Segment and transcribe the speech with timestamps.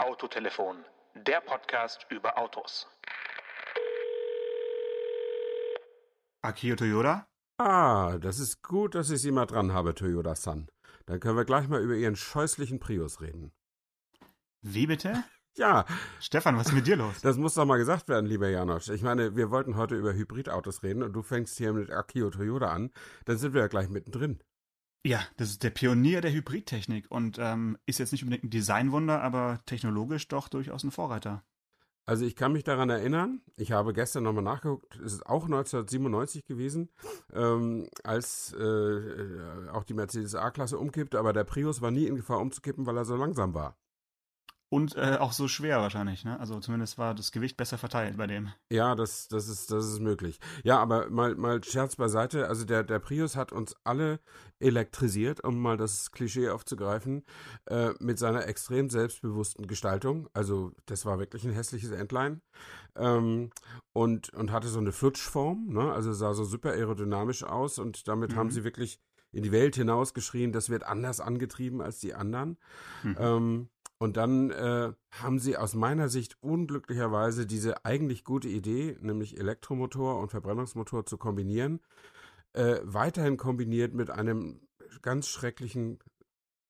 [0.00, 0.82] Autotelefon,
[1.14, 2.88] der Podcast über Autos.
[6.40, 7.26] Akio Toyota?
[7.58, 10.70] Ah, das ist gut, dass ich Sie mal dran habe, Toyota-san.
[11.04, 13.52] Dann können wir gleich mal über Ihren scheußlichen Prius reden.
[14.62, 15.22] Wie bitte?
[15.56, 15.84] Ja.
[16.20, 17.20] Stefan, was ist mit dir los?
[17.22, 18.88] Das muss doch mal gesagt werden, lieber Janosch.
[18.88, 22.68] Ich meine, wir wollten heute über Hybridautos reden und du fängst hier mit Akio Toyota
[22.68, 22.92] an.
[23.24, 24.40] Dann sind wir ja gleich mittendrin.
[25.04, 29.22] Ja, das ist der Pionier der Hybridtechnik und ähm, ist jetzt nicht unbedingt ein Designwunder,
[29.22, 31.42] aber technologisch doch durchaus ein Vorreiter.
[32.04, 36.44] Also ich kann mich daran erinnern, ich habe gestern nochmal nachgeguckt, es ist auch 1997
[36.44, 36.90] gewesen,
[37.32, 42.40] ähm, als äh, auch die Mercedes A-Klasse umkippte, aber der Prius war nie in Gefahr
[42.40, 43.78] umzukippen, weil er so langsam war.
[44.72, 46.38] Und äh, auch so schwer wahrscheinlich, ne?
[46.38, 48.52] Also zumindest war das Gewicht besser verteilt bei dem.
[48.70, 50.38] Ja, das, das, ist, das ist möglich.
[50.62, 52.46] Ja, aber mal, mal Scherz beiseite.
[52.46, 54.20] Also der, der Prius hat uns alle
[54.60, 57.24] elektrisiert, um mal das Klischee aufzugreifen,
[57.66, 60.28] äh, mit seiner extrem selbstbewussten Gestaltung.
[60.34, 62.40] Also das war wirklich ein hässliches Entlein.
[62.94, 63.50] Ähm,
[63.92, 65.92] und, und hatte so eine Flutschform, ne?
[65.92, 68.36] Also sah so super aerodynamisch aus und damit mhm.
[68.36, 69.00] haben sie wirklich
[69.32, 72.56] in die Welt hinausgeschrien, das wird anders angetrieben als die anderen.
[73.02, 73.16] Mhm.
[73.18, 73.68] Ähm,
[74.00, 80.18] und dann äh, haben sie aus meiner Sicht unglücklicherweise diese eigentlich gute Idee, nämlich Elektromotor
[80.18, 81.80] und Verbrennungsmotor zu kombinieren,
[82.54, 84.66] äh, weiterhin kombiniert mit einem
[85.02, 85.98] ganz schrecklichen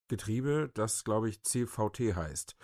[0.09, 2.56] Getriebe, das glaube ich CVT heißt.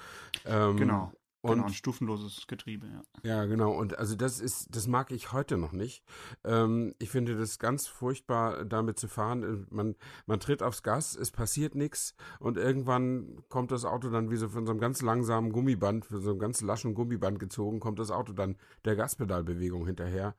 [0.45, 1.13] Ähm, genau.
[1.47, 3.03] Und, genau, ein stufenloses Getriebe, ja.
[3.23, 3.73] Ja, genau.
[3.73, 6.05] Und also das ist, das mag ich heute noch nicht.
[6.45, 9.67] Ähm, ich finde das ganz furchtbar, damit zu fahren.
[9.71, 9.95] Man,
[10.27, 14.49] man tritt aufs Gas, es passiert nichts und irgendwann kommt das Auto dann wie so
[14.49, 18.11] von so einem ganz langsamen Gummiband, von so einem ganz laschen Gummiband gezogen, kommt das
[18.11, 20.35] Auto dann der Gaspedalbewegung hinterher.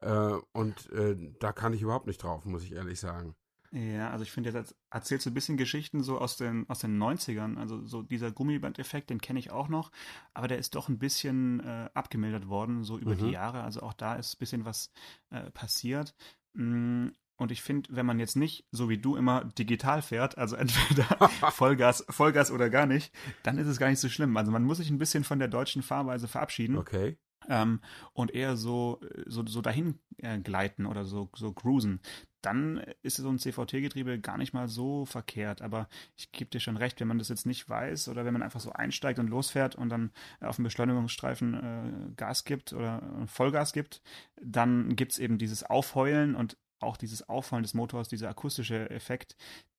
[0.00, 3.34] Äh, und äh, da kann ich überhaupt nicht drauf, muss ich ehrlich sagen.
[3.74, 7.02] Ja, also ich finde, jetzt erzählst du ein bisschen Geschichten so aus den, aus den
[7.02, 7.56] 90ern.
[7.56, 9.90] Also so dieser Gummiband-Effekt, den kenne ich auch noch,
[10.34, 13.18] aber der ist doch ein bisschen äh, abgemildert worden, so über mhm.
[13.18, 13.62] die Jahre.
[13.62, 14.92] Also auch da ist ein bisschen was
[15.30, 16.14] äh, passiert.
[16.52, 20.54] Mm, und ich finde, wenn man jetzt nicht, so wie du immer, digital fährt, also
[20.56, 23.10] entweder Vollgas, Vollgas oder gar nicht,
[23.42, 24.36] dann ist es gar nicht so schlimm.
[24.36, 26.76] Also man muss sich ein bisschen von der deutschen Fahrweise verabschieden.
[26.76, 27.16] Okay
[27.48, 27.80] ähm,
[28.12, 32.00] und eher so, so, so dahin äh, gleiten oder so, so cruisen,
[32.42, 35.62] dann ist so ein CVT-Getriebe gar nicht mal so verkehrt.
[35.62, 38.42] Aber ich gebe dir schon recht, wenn man das jetzt nicht weiß oder wenn man
[38.42, 40.10] einfach so einsteigt und losfährt und dann
[40.40, 44.02] auf dem Beschleunigungsstreifen äh, Gas gibt oder Vollgas gibt,
[44.40, 49.36] dann gibt es eben dieses Aufheulen und auch dieses Aufheulen des Motors, dieser akustische Effekt,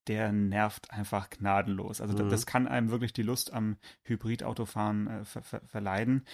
[0.07, 2.01] der nervt einfach gnadenlos.
[2.01, 2.29] Also mhm.
[2.29, 6.25] das kann einem wirklich die Lust am Hybridautofahren äh, ver ver verleiden.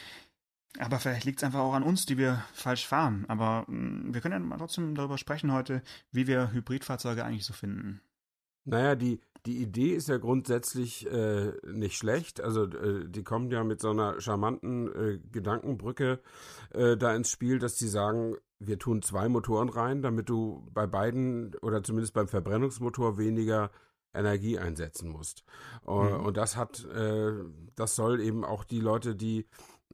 [0.78, 3.26] Aber vielleicht liegt es einfach auch an uns, die wir falsch fahren.
[3.28, 5.82] Aber mh, mm, wir können ja mal trotzdem darüber sprechen heute,
[6.12, 8.02] wie wir Hybridfahrzeuge eigentlich so finden.
[8.66, 12.40] Naja, die, die Idee ist ja grundsätzlich äh, nicht schlecht.
[12.42, 16.20] Also äh, die kommen ja mit so einer charmanten äh, Gedankenbrücke
[16.74, 20.86] äh, da ins Spiel, dass sie sagen, wir tun zwei Motoren rein, damit du bei
[20.86, 23.72] beiden oder zumindest beim Verbrennungsmotor weniger
[24.14, 25.44] Energie einsetzen musst.
[25.88, 26.26] Äh, mhm.
[26.26, 27.32] Und das hat, äh,
[27.76, 29.48] das soll eben auch die Leute, die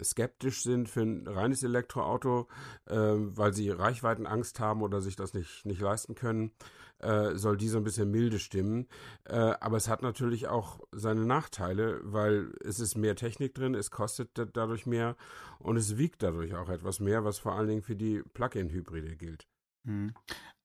[0.03, 2.47] skeptisch sind für ein reines Elektroauto,
[2.85, 6.51] äh, weil sie Reichweitenangst haben oder sich das nicht, nicht leisten können,
[6.99, 8.87] äh, soll die so ein bisschen milde stimmen.
[9.25, 13.91] Äh, aber es hat natürlich auch seine Nachteile, weil es ist mehr Technik drin, es
[13.91, 15.15] kostet dadurch mehr
[15.59, 19.47] und es wiegt dadurch auch etwas mehr, was vor allen Dingen für die Plug-in-Hybride gilt.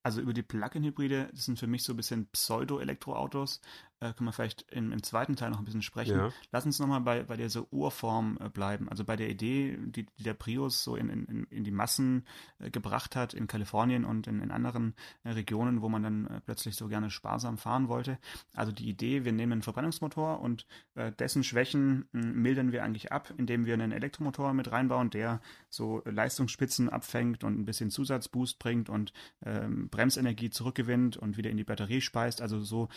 [0.03, 3.61] Also über die Plug-in-Hybride, das sind für mich so ein bisschen Pseudo-Elektroautos,
[4.01, 6.17] äh, können wir vielleicht im, im, zweiten Teil noch ein bisschen sprechen.
[6.17, 6.31] Ja.
[6.51, 10.23] Lass uns nochmal bei, bei dieser Urform äh, bleiben, also bei der Idee, die, die
[10.23, 12.25] der Prius so in, in, in die Massen
[12.59, 16.41] äh, gebracht hat, in Kalifornien und in, in anderen äh, Regionen, wo man dann äh,
[16.41, 18.17] plötzlich so gerne sparsam fahren wollte.
[18.55, 23.31] Also die Idee, wir nehmen einen Verbrennungsmotor und äh, dessen Schwächen mildern wir eigentlich ab,
[23.37, 28.89] indem wir einen Elektromotor mit reinbauen, der so Leistungsspitzen abfängt und ein bisschen Zusatzboost bringt
[28.89, 29.13] und
[29.45, 32.41] ähm, Bremsenergie zurückgewinnt und wieder in die Batterie speist.
[32.41, 32.89] Also so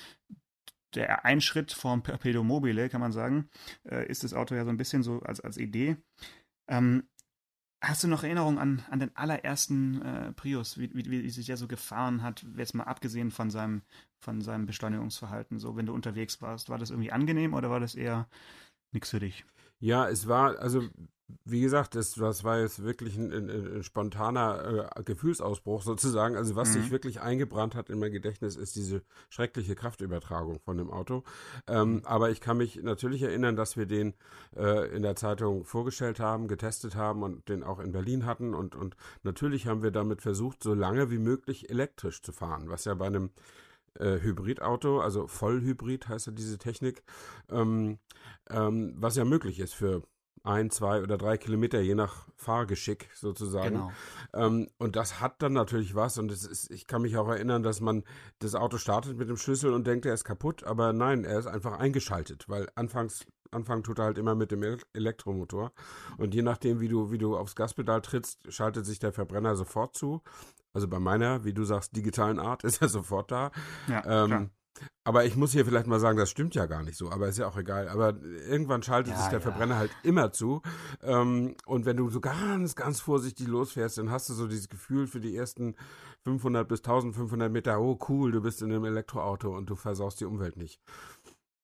[0.95, 2.03] der ein Schritt vom
[2.43, 3.49] mobile, kann man sagen,
[3.85, 5.97] äh, ist das Auto ja so ein bisschen so als, als Idee.
[6.69, 7.05] Ähm,
[7.83, 11.57] hast du noch Erinnerungen an, an den allerersten äh, Prius, wie, wie, wie sich der
[11.57, 13.83] so gefahren hat, jetzt mal abgesehen von seinem,
[14.21, 16.71] von seinem Beschleunigungsverhalten, so wenn du unterwegs warst?
[16.71, 18.29] War das irgendwie angenehm oder war das eher
[18.93, 19.45] nichts für dich?
[19.81, 20.89] Ja, es war, also
[21.45, 26.37] wie gesagt, das, das war jetzt wirklich ein, ein, ein spontaner äh, Gefühlsausbruch sozusagen.
[26.37, 26.83] Also was mhm.
[26.83, 31.25] sich wirklich eingebrannt hat in mein Gedächtnis, ist diese schreckliche Kraftübertragung von dem Auto.
[31.67, 34.15] Ähm, aber ich kann mich natürlich erinnern, dass wir den
[34.57, 38.55] äh, in der Zeitung vorgestellt haben, getestet haben und den auch in Berlin hatten.
[38.55, 42.85] Und, und natürlich haben wir damit versucht, so lange wie möglich elektrisch zu fahren, was
[42.85, 43.31] ja bei einem
[43.99, 47.03] äh, Hybridauto, also Vollhybrid heißt ja diese Technik,
[47.51, 47.99] ähm,
[48.51, 50.03] ähm, was ja möglich ist für
[50.45, 53.77] ein, zwei oder drei Kilometer, je nach Fahrgeschick sozusagen.
[53.77, 53.93] Genau.
[54.35, 56.19] Ähm, und das hat dann natürlich was.
[56.19, 58.05] Und es ist, ich kann mich auch erinnern, dass man
[58.39, 61.47] das Auto startet mit dem Schlüssel und denkt, er ist kaputt, aber nein, er ist
[61.47, 65.73] einfach eingeschaltet, weil anfangs Anfang tut er halt immer mit dem Elektromotor.
[66.19, 69.97] Und je nachdem, wie du, wie du aufs Gaspedal trittst, schaltet sich der Verbrenner sofort
[69.97, 70.23] zu.
[70.73, 73.53] Also bei meiner, wie du sagst, digitalen Art ist er sofort da.
[73.87, 74.51] Ja, ähm,
[75.05, 77.39] aber ich muss hier vielleicht mal sagen, das stimmt ja gar nicht so, aber ist
[77.39, 77.89] ja auch egal.
[77.89, 78.15] Aber
[78.49, 79.43] irgendwann schaltet ja, sich der ja.
[79.43, 80.63] Verbrenner halt immer zu.
[81.03, 85.07] Ähm, und wenn du so ganz, ganz vorsichtig losfährst, dann hast du so dieses Gefühl
[85.07, 85.77] für die ersten
[86.25, 90.25] 500 bis 1500 Meter, oh cool, du bist in einem Elektroauto und du versaust die
[90.25, 90.81] Umwelt nicht.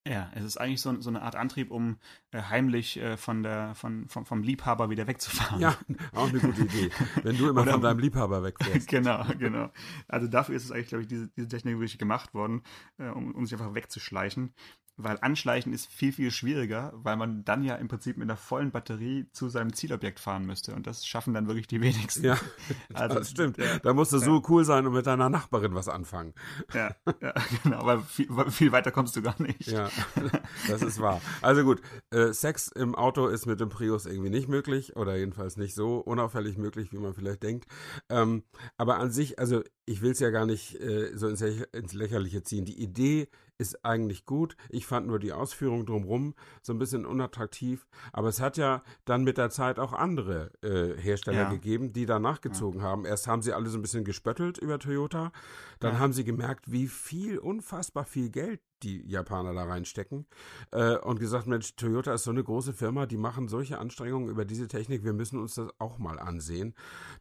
[0.07, 1.97] Ja, es ist eigentlich so, so eine Art Antrieb, um
[2.31, 5.61] äh, heimlich äh, von der, von, vom, vom Liebhaber wieder wegzufahren.
[5.61, 5.77] Ja,
[6.13, 6.89] auch eine gute Idee.
[7.21, 8.87] Wenn du immer Oder, von deinem Liebhaber wegfährst.
[8.89, 9.69] genau, genau.
[10.07, 12.63] Also dafür ist es eigentlich, glaube ich, diese, diese Technik wirklich gemacht worden,
[12.97, 14.55] äh, um, um sich einfach wegzuschleichen
[15.03, 18.71] weil Anschleichen ist viel, viel schwieriger, weil man dann ja im Prinzip mit einer vollen
[18.71, 20.73] Batterie zu seinem Zielobjekt fahren müsste.
[20.73, 22.25] Und das schaffen dann wirklich die wenigsten.
[22.25, 22.37] Ja,
[22.93, 23.57] also, das stimmt.
[23.57, 24.23] Ja, da musst du ja.
[24.23, 26.33] so cool sein und mit deiner Nachbarin was anfangen.
[26.73, 27.33] Ja, ja
[27.63, 29.67] genau, weil viel, viel, weiter kommst du gar nicht.
[29.67, 29.89] Ja,
[30.67, 31.21] das ist wahr.
[31.41, 31.81] Also gut,
[32.11, 35.97] äh, Sex im Auto ist mit dem Prius irgendwie nicht möglich oder jedenfalls nicht so
[35.97, 37.65] unauffällig möglich, wie man vielleicht denkt.
[38.09, 38.43] Ähm,
[38.77, 42.43] aber an sich, also ich will es ja gar nicht äh, so ins, ins Lächerliche
[42.43, 42.65] ziehen.
[42.65, 43.27] Die Idee
[43.61, 44.57] ist eigentlich gut.
[44.69, 47.87] Ich fand nur die Ausführung drumherum so ein bisschen unattraktiv.
[48.11, 51.49] Aber es hat ja dann mit der Zeit auch andere äh, Hersteller ja.
[51.49, 52.87] gegeben, die da nachgezogen ja.
[52.87, 53.05] haben.
[53.05, 55.31] Erst haben sie alle so ein bisschen gespöttelt über Toyota.
[55.79, 55.99] Dann ja.
[55.99, 60.25] haben sie gemerkt, wie viel, unfassbar viel Geld die Japaner da reinstecken
[60.71, 64.45] äh, und gesagt, Mensch, Toyota ist so eine große Firma, die machen solche Anstrengungen über
[64.45, 66.73] diese Technik, wir müssen uns das auch mal ansehen.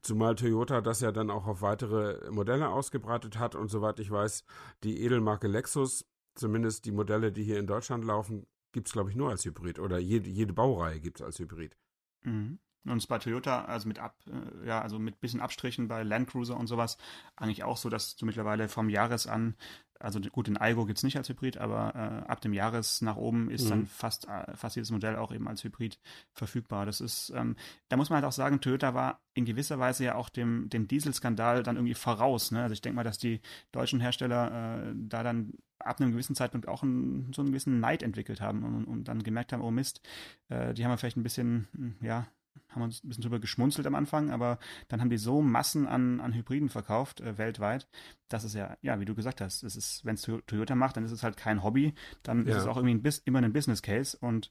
[0.03, 4.45] Zumal Toyota das ja dann auch auf weitere Modelle ausgebreitet hat und soweit ich weiß,
[4.83, 6.05] die Edelmarke Lexus
[6.35, 9.79] zumindest die Modelle, die hier in Deutschland laufen, gibt es, glaube ich, nur als Hybrid.
[9.79, 11.77] Oder jede, jede Baureihe gibt es als Hybrid.
[12.23, 12.59] Mhm.
[12.87, 16.31] Und es bei Toyota, also mit ab, äh, ja, also mit bisschen Abstrichen bei Land
[16.31, 16.97] Cruiser und sowas,
[17.37, 19.55] eigentlich auch so, dass du mittlerweile vom Jahres an,
[20.01, 23.17] also gut, den Aigo gibt es nicht als Hybrid, aber äh, ab dem Jahres nach
[23.17, 23.69] oben ist mhm.
[23.69, 25.99] dann fast, äh, fast jedes Modell auch eben als Hybrid
[26.33, 26.87] verfügbar.
[26.87, 27.57] Das ist, ähm,
[27.89, 30.89] da muss man halt auch sagen, Toyota war in gewisser Weise ja auch dem, dem
[30.89, 32.51] Dieselskandal dann irgendwie voraus.
[32.51, 32.63] Ne?
[32.63, 33.41] Also ich denke mal, dass die
[33.73, 38.03] deutschen Hersteller äh, da dann ab einem gewissen Zeitpunkt auch einen, so einen gewissen Neid
[38.03, 40.01] entwickelt haben und, und dann gemerkt haben, oh Mist,
[40.49, 42.27] äh, die haben wir vielleicht ein bisschen, hm, ja,
[42.69, 44.59] haben uns ein bisschen drüber geschmunzelt am Anfang, aber
[44.89, 47.89] dann haben die so Massen an, an Hybriden verkauft, äh, weltweit,
[48.29, 51.05] dass es ja, ja, wie du gesagt hast, es ist, wenn es Toyota macht, dann
[51.05, 52.53] ist es halt kein Hobby, dann ja.
[52.53, 54.51] ist es auch irgendwie ein, immer ein Business Case und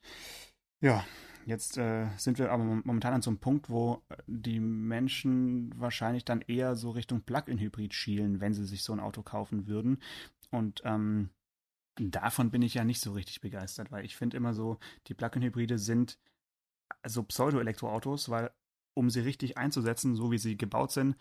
[0.81, 1.05] ja,
[1.45, 6.41] jetzt äh, sind wir aber momentan an so einem Punkt, wo die Menschen wahrscheinlich dann
[6.41, 10.01] eher so Richtung Plug-in-Hybrid schielen, wenn sie sich so ein Auto kaufen würden.
[10.51, 11.29] Und ähm,
[11.95, 15.77] davon bin ich ja nicht so richtig begeistert, weil ich finde immer so, die Plug-in-Hybride
[15.77, 16.17] sind
[17.05, 18.51] so Pseudo-Elektroautos, weil
[18.93, 21.15] um sie richtig einzusetzen, so wie sie gebaut sind,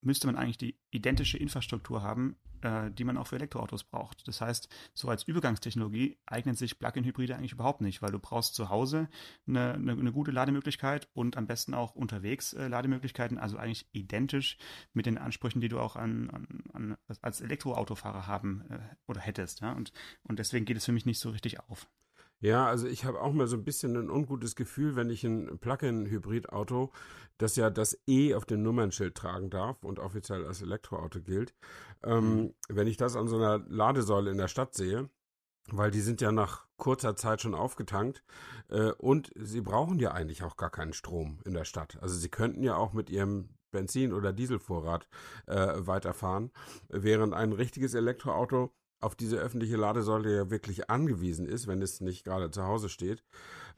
[0.00, 4.26] müsste man eigentlich die identische Infrastruktur haben, äh, die man auch für Elektroautos braucht.
[4.28, 8.68] Das heißt, so als Übergangstechnologie eignen sich Plug-in-Hybride eigentlich überhaupt nicht, weil du brauchst zu
[8.68, 9.08] Hause
[9.46, 14.56] eine, eine, eine gute Lademöglichkeit und am besten auch unterwegs äh, Lademöglichkeiten, also eigentlich identisch
[14.92, 19.60] mit den Ansprüchen, die du auch an, an, an als Elektroautofahrer haben äh, oder hättest.
[19.60, 19.72] Ja?
[19.72, 21.88] Und, und deswegen geht es für mich nicht so richtig auf.
[22.40, 25.58] Ja, also ich habe auch mal so ein bisschen ein ungutes Gefühl, wenn ich ein
[25.58, 26.92] Plug-in-Hybrid-Auto,
[27.36, 31.54] das ja das E auf dem Nummernschild tragen darf und offiziell als Elektroauto gilt,
[32.04, 32.54] ähm, mhm.
[32.68, 35.10] wenn ich das an so einer Ladesäule in der Stadt sehe,
[35.70, 38.22] weil die sind ja nach kurzer Zeit schon aufgetankt
[38.68, 41.98] äh, und sie brauchen ja eigentlich auch gar keinen Strom in der Stadt.
[42.00, 45.08] Also sie könnten ja auch mit ihrem Benzin- oder Dieselvorrat
[45.46, 46.52] äh, weiterfahren,
[46.88, 52.24] während ein richtiges Elektroauto auf diese öffentliche Ladesäule ja wirklich angewiesen ist, wenn es nicht
[52.24, 53.22] gerade zu Hause steht.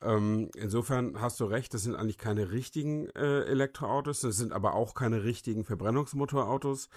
[0.03, 4.75] Ähm, insofern hast du recht, das sind eigentlich keine richtigen äh, Elektroautos, das sind aber
[4.75, 6.89] auch keine richtigen Verbrennungsmotorautos.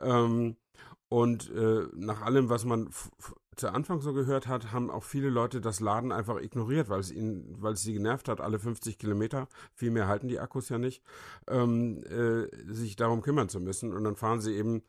[0.00, 0.56] Ähm,
[1.08, 2.88] und äh, nach allem, was man
[3.56, 7.10] zu Anfang so gehört hat, haben auch viele Leute das Laden einfach ignoriert, weil es
[7.10, 10.78] ihnen, weil es sie genervt hat, alle 50 Kilometer, viel mehr halten die Akkus ja
[10.78, 11.02] nicht,
[11.48, 13.92] ähm, äh, sich darum kümmern zu müssen.
[13.92, 14.82] Und dann fahren sie eben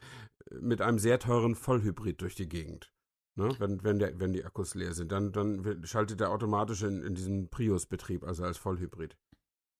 [0.51, 2.91] mit einem sehr teuren Vollhybrid durch die Gegend.
[3.35, 3.49] Ne?
[3.59, 7.15] Wenn, wenn, der, wenn die Akkus leer sind, dann, dann schaltet er automatisch in, in
[7.15, 9.17] diesen Prius-Betrieb, also als Vollhybrid.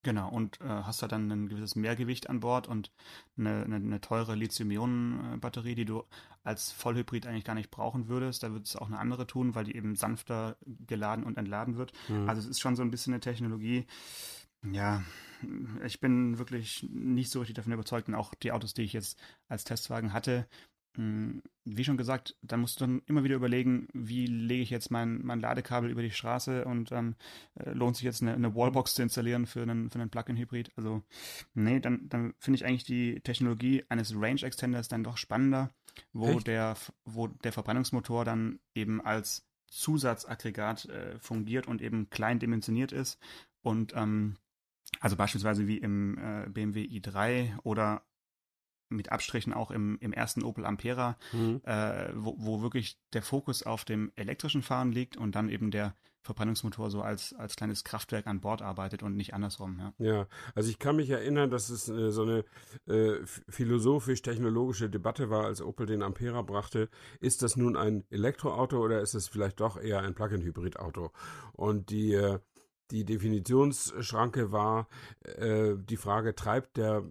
[0.04, 2.92] Genau, und äh, hast da dann ein gewisses Mehrgewicht an Bord und
[3.38, 6.04] eine, eine, eine teure Lithium-Ionen-Batterie, die du
[6.44, 8.44] als Vollhybrid eigentlich gar nicht brauchen würdest.
[8.44, 11.94] Da würde es auch eine andere tun, weil die eben sanfter geladen und entladen wird.
[12.10, 12.28] Mhm.
[12.28, 13.86] Also es ist schon so ein bisschen eine Technologie.
[14.72, 15.04] Ja,
[15.86, 19.20] ich bin wirklich nicht so richtig davon überzeugt und auch die Autos, die ich jetzt
[19.48, 20.48] als Testwagen hatte,
[20.96, 24.92] hm, wie schon gesagt, da musst du dann immer wieder überlegen, wie lege ich jetzt
[24.92, 27.16] mein, mein Ladekabel über die Straße und ähm,
[27.56, 30.72] äh, lohnt sich jetzt eine, eine, Wallbox zu installieren für einen, für einen Plug-in-Hybrid.
[30.76, 31.02] Also,
[31.56, 35.72] nee, dann, dann finde ich eigentlich die Technologie eines Range Extenders dann doch spannender,
[36.12, 42.92] wo der, wo der Verbrennungsmotor dann eben als Zusatzaggregat äh, fungiert und eben klein dimensioniert
[42.92, 43.18] ist.
[43.64, 44.36] Und ähm,
[45.04, 48.04] also beispielsweise wie im äh, BMW i3 oder
[48.88, 51.60] mit Abstrichen auch im, im ersten Opel Ampera, mhm.
[51.66, 55.94] äh, wo, wo wirklich der Fokus auf dem elektrischen Fahren liegt und dann eben der
[56.22, 59.92] Verbrennungsmotor so als, als kleines Kraftwerk an Bord arbeitet und nicht andersrum.
[59.98, 62.46] Ja, ja also ich kann mich erinnern, dass es äh, so eine
[62.88, 66.88] äh, philosophisch-technologische Debatte war, als Opel den Ampera brachte.
[67.20, 71.12] Ist das nun ein Elektroauto oder ist es vielleicht doch eher ein Plug-in-Hybrid-Auto?
[71.52, 72.40] Und die äh,
[72.92, 74.88] die Definitionsschranke war
[75.24, 77.04] äh, die Frage, treibt der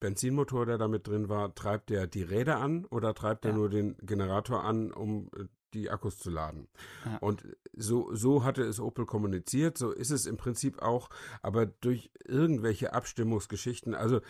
[0.00, 3.52] Benzinmotor, der damit drin war, treibt der die Räder an oder treibt ja.
[3.52, 6.68] er nur den Generator an, um äh, die Akkus zu laden.
[7.04, 7.18] Ja.
[7.18, 11.08] Und so, so hatte es Opel kommuniziert, so ist es im Prinzip auch,
[11.40, 14.20] aber durch irgendwelche Abstimmungsgeschichten, also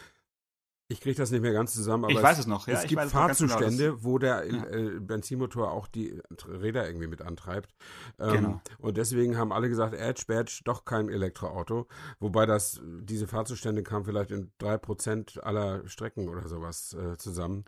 [0.93, 2.69] ich kriege das nicht mehr ganz zusammen, aber ich weiß es, es noch.
[2.69, 4.67] Ja, es gibt Fahrzustände, genau, wo der ja.
[4.67, 7.75] äh, Benzinmotor auch die Räder irgendwie mit antreibt.
[8.19, 8.61] Ähm, genau.
[8.79, 11.87] Und deswegen haben alle gesagt, Edge Badge doch kein Elektroauto.
[12.21, 17.65] Wobei das, diese Fahrzustände kamen vielleicht in drei Prozent aller Strecken oder sowas äh, zusammen.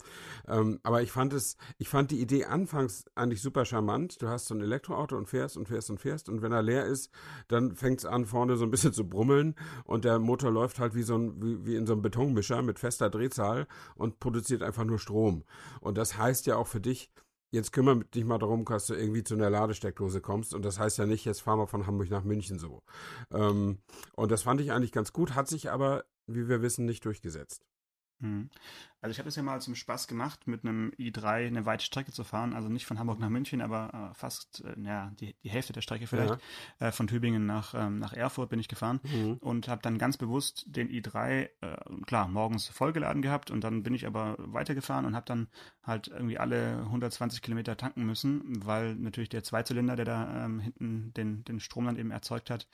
[0.46, 4.20] Ähm, aber ich fand es, ich fand die Idee anfangs eigentlich super charmant.
[4.20, 6.84] Du hast so ein Elektroauto und fährst und fährst und fährst und wenn er leer
[6.84, 7.10] ist,
[7.48, 9.54] dann fängt es an vorne so ein bisschen zu brummeln
[9.84, 12.78] und der Motor läuft halt wie so ein, wie, wie in so einem Betonmischer mit
[12.78, 15.44] fester Drehzahl und produziert einfach nur Strom.
[15.80, 17.10] Und das heißt ja auch für dich,
[17.54, 20.54] jetzt kümmere dich mal darum, dass du irgendwie zu einer Ladesteckdose kommst.
[20.54, 22.82] Und das heißt ja nicht, jetzt fahren wir von Hamburg nach München so.
[23.30, 23.78] Ähm,
[24.14, 27.64] und das fand ich eigentlich ganz gut, hat sich aber, wie wir wissen, nicht durchgesetzt.
[28.20, 28.50] Hm.
[29.04, 32.10] Also ich habe es ja mal zum Spaß gemacht, mit einem i3 eine weite Strecke
[32.10, 32.54] zu fahren.
[32.54, 35.82] Also nicht von Hamburg nach München, aber äh, fast äh, ja, die, die Hälfte der
[35.82, 36.38] Strecke vielleicht.
[36.80, 36.86] Ja.
[36.86, 39.34] Äh, von Tübingen nach, ähm, nach Erfurt bin ich gefahren mhm.
[39.40, 41.48] und habe dann ganz bewusst den i3, äh,
[42.06, 45.48] klar, morgens vollgeladen gehabt und dann bin ich aber weitergefahren und habe dann
[45.82, 51.12] halt irgendwie alle 120 Kilometer tanken müssen, weil natürlich der Zweizylinder, der da ähm, hinten
[51.12, 52.66] den, den Strom dann eben erzeugt hat,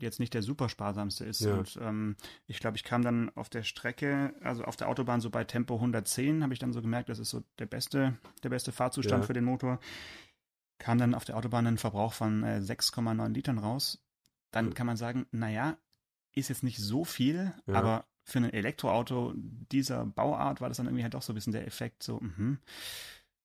[0.00, 1.40] jetzt nicht der super sparsamste ist.
[1.40, 1.54] Ja.
[1.54, 2.16] Und ähm,
[2.46, 5.76] ich glaube, ich kam dann auf der Strecke, also auf der Autobahn so bei Tempo
[5.76, 9.26] 110, habe ich dann so gemerkt, das ist so der beste, der beste Fahrzustand ja.
[9.28, 9.78] für den Motor.
[10.78, 14.04] Kam dann auf der Autobahn ein Verbrauch von äh, 6,9 Litern raus.
[14.50, 14.74] Dann mhm.
[14.74, 15.76] kann man sagen, naja,
[16.32, 17.74] ist jetzt nicht so viel, ja.
[17.74, 21.52] aber für ein Elektroauto dieser Bauart war das dann irgendwie halt doch so ein bisschen
[21.52, 22.58] der Effekt, so, mhm.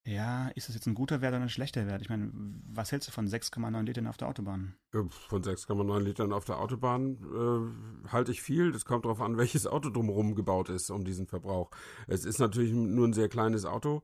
[0.05, 2.01] Ja, ist das jetzt ein guter Wert oder ein schlechter Wert?
[2.01, 4.75] Ich meine, was hältst du von 6,9 Litern auf der Autobahn?
[4.91, 7.17] Von 6,9 Litern auf der Autobahn
[8.05, 8.71] äh, halte ich viel.
[8.71, 11.69] Das kommt darauf an, welches Auto drumherum gebaut ist, um diesen Verbrauch.
[12.07, 14.03] Es ist natürlich nur ein sehr kleines Auto.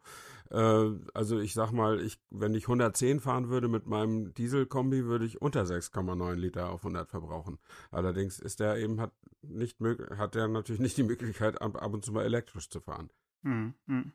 [0.52, 5.26] Äh, also ich sag mal, ich, wenn ich 110 fahren würde mit meinem Dieselkombi, würde
[5.26, 7.58] ich unter 6,9 Liter auf 100 verbrauchen.
[7.90, 9.78] Allerdings ist der eben hat nicht
[10.18, 13.10] hat der natürlich nicht die Möglichkeit, ab, ab und zu mal elektrisch zu fahren.
[13.44, 14.12] Hm, hm.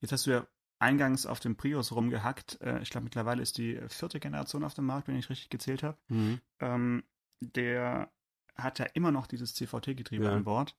[0.00, 0.46] Jetzt hast du ja
[0.78, 2.60] eingangs auf dem Prius rumgehackt.
[2.60, 5.82] Äh, ich glaube, mittlerweile ist die vierte Generation auf dem Markt, wenn ich richtig gezählt
[5.82, 5.98] habe.
[6.08, 6.40] Mhm.
[6.60, 7.04] Ähm,
[7.40, 8.10] der
[8.56, 10.32] hat ja immer noch dieses CVT-Getriebe ja.
[10.32, 10.76] an Bord.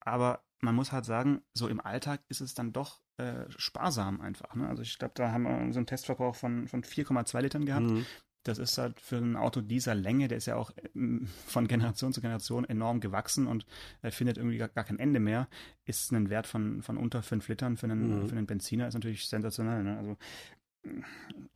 [0.00, 4.54] Aber man muss halt sagen, so im Alltag ist es dann doch äh, sparsam einfach.
[4.54, 4.68] Ne?
[4.68, 7.86] Also ich glaube, da haben wir so einen Testverbrauch von, von 4,2 Litern gehabt.
[7.86, 8.06] Mhm.
[8.44, 12.12] Das ist halt für ein Auto dieser Länge, der ist ja auch ähm, von Generation
[12.12, 13.66] zu Generation enorm gewachsen und
[14.02, 15.48] äh, findet irgendwie gar, gar, kein Ende mehr,
[15.84, 18.28] ist ein Wert von, von unter 5 Litern für einen, mhm.
[18.28, 19.82] für einen Benziner, ist natürlich sensationell.
[19.82, 19.98] Ne?
[19.98, 20.16] Also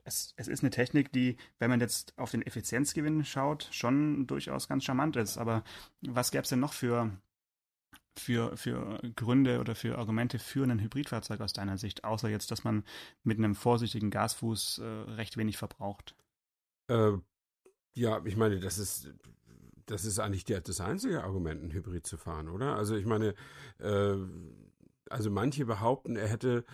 [0.04, 4.68] es, es ist eine Technik, die, wenn man jetzt auf den Effizienzgewinn schaut, schon durchaus
[4.68, 5.38] ganz charmant ist.
[5.38, 5.64] Aber
[6.00, 7.10] was gäbe es denn noch für,
[8.16, 12.64] für, für Gründe oder für Argumente für ein Hybridfahrzeug aus deiner Sicht, außer jetzt, dass
[12.64, 12.84] man
[13.22, 16.14] mit einem vorsichtigen Gasfuß äh, recht wenig verbraucht?
[16.92, 17.18] Äh,
[17.94, 19.12] ja, ich meine, das ist,
[19.86, 22.76] das ist eigentlich der, das einzige Argument, ein Hybrid zu fahren, oder?
[22.76, 23.34] Also ich meine,
[23.78, 24.16] äh,
[25.10, 26.64] also manche behaupten, er hätte,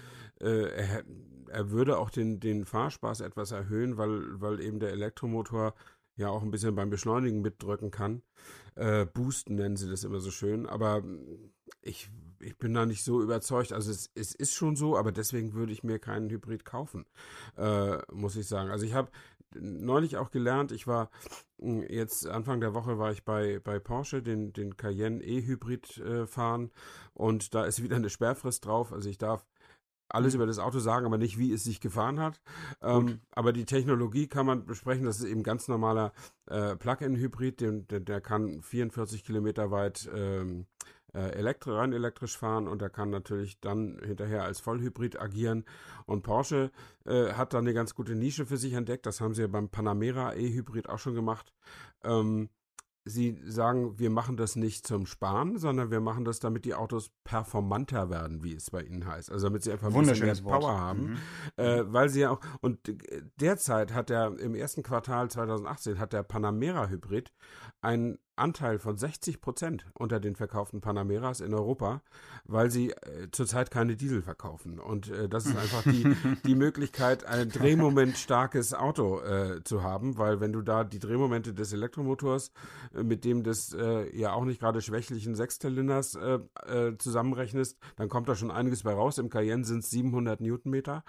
[0.40, 1.04] äh, er,
[1.48, 5.74] er würde auch den, den Fahrspaß etwas erhöhen, weil, weil eben der Elektromotor
[6.16, 8.22] ja auch ein bisschen beim Beschleunigen mitdrücken kann.
[8.74, 11.02] Äh, boosten nennen sie das immer so schön, aber
[11.80, 12.10] ich,
[12.40, 13.72] ich bin da nicht so überzeugt.
[13.72, 17.06] Also es, es ist schon so, aber deswegen würde ich mir keinen Hybrid kaufen,
[17.56, 18.70] äh, muss ich sagen.
[18.70, 19.10] Also ich habe
[19.54, 21.10] neulich auch gelernt, ich war
[21.60, 26.26] hm, jetzt Anfang der Woche war ich bei, bei Porsche, den, den Cayenne E-Hybrid äh,
[26.26, 26.70] fahren
[27.14, 28.92] und da ist wieder eine Sperrfrist drauf.
[28.92, 29.46] Also ich darf
[30.08, 30.38] alles mhm.
[30.38, 32.40] über das Auto sagen, aber nicht, wie es sich gefahren hat.
[32.82, 35.04] Ähm, aber die Technologie kann man besprechen.
[35.04, 36.12] Das ist eben ganz normaler
[36.46, 37.60] äh, Plug-in-Hybrid.
[37.60, 40.66] Der, der, der, kann 44 Kilometer weit ähm,
[41.14, 45.64] äh, elektri rein elektrisch fahren und er kann natürlich dann hinterher als Vollhybrid agieren.
[46.06, 46.70] Und Porsche
[47.04, 49.06] äh, hat da eine ganz gute Nische für sich entdeckt.
[49.06, 51.52] Das haben sie ja beim Panamera E-Hybrid auch schon gemacht.
[52.04, 52.50] Ähm,
[53.08, 57.10] Sie sagen, wir machen das nicht zum Sparen, sondern wir machen das, damit die Autos
[57.24, 59.32] performanter werden, wie es bei Ihnen heißt.
[59.32, 60.78] Also damit sie einfach ein bisschen mehr Power Wort.
[60.78, 61.02] haben.
[61.10, 61.18] Mhm.
[61.56, 62.78] Äh, weil sie ja auch, und
[63.40, 67.32] derzeit hat er im ersten Quartal 2018 hat der Panamera Hybrid
[67.80, 72.02] einen Anteil von 60 Prozent unter den verkauften Panameras in Europa,
[72.44, 74.78] weil sie äh, zurzeit keine Diesel verkaufen.
[74.78, 76.16] Und äh, das ist einfach die,
[76.46, 81.72] die Möglichkeit, ein drehmomentstarkes Auto äh, zu haben, weil wenn du da die Drehmomente des
[81.72, 82.52] Elektromotors
[82.94, 86.38] äh, mit dem des äh, ja auch nicht gerade schwächlichen Sechszylinders äh,
[86.98, 89.18] zusammenrechnest, dann kommt da schon einiges bei raus.
[89.18, 91.04] Im Cayenne sind es 700 Newtonmeter.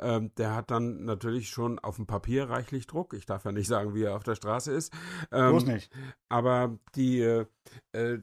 [0.00, 3.14] Ähm, der hat dann natürlich schon auf dem Papier reichlich Druck.
[3.14, 4.92] Ich darf ja nicht sagen, wie er auf der Straße ist.
[5.30, 5.90] Ähm, Bloß nicht.
[6.28, 7.46] Aber die äh,
[7.92, 8.18] äh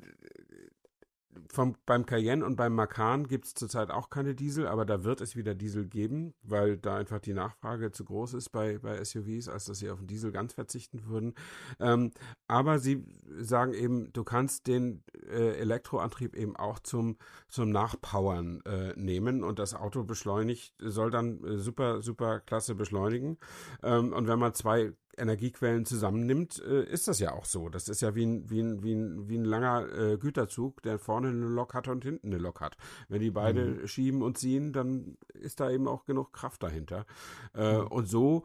[1.51, 5.21] vom, beim Cayenne und beim Macan gibt es zurzeit auch keine Diesel, aber da wird
[5.21, 9.47] es wieder Diesel geben, weil da einfach die Nachfrage zu groß ist bei, bei SUVs,
[9.47, 11.33] als dass sie auf den Diesel ganz verzichten würden.
[11.79, 12.11] Ähm,
[12.47, 13.05] aber sie
[13.39, 17.17] sagen eben, du kannst den äh, Elektroantrieb eben auch zum,
[17.49, 23.37] zum Nachpowern äh, nehmen und das Auto beschleunigt, soll dann äh, super, super klasse beschleunigen.
[23.83, 27.69] Ähm, und wenn man zwei Energiequellen zusammennimmt, äh, ist das ja auch so.
[27.69, 30.99] Das ist ja wie ein, wie ein, wie ein, wie ein langer äh, Güterzug, der
[30.99, 32.77] vorne eine Lok hat und hinten eine Lok hat.
[33.09, 33.87] Wenn die beide mhm.
[33.87, 37.05] schieben und ziehen, dann ist da eben auch genug Kraft dahinter.
[37.53, 37.87] Äh, mhm.
[37.87, 38.43] Und so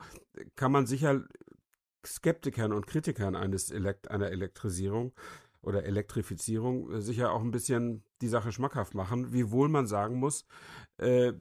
[0.54, 1.22] kann man sicher
[2.04, 5.12] Skeptikern und Kritikern eines Elekt einer Elektrisierung
[5.62, 10.46] oder Elektrifizierung sicher auch ein bisschen die Sache schmackhaft machen, wiewohl man sagen muss,
[10.98, 11.32] äh,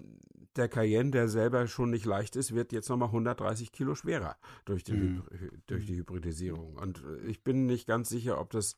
[0.56, 4.84] der Cayenne, der selber schon nicht leicht ist, wird jetzt nochmal 130 Kilo schwerer durch
[4.84, 5.24] die, mhm.
[5.68, 6.76] durch die Hybridisierung.
[6.76, 8.78] Und ich bin nicht ganz sicher, ob das,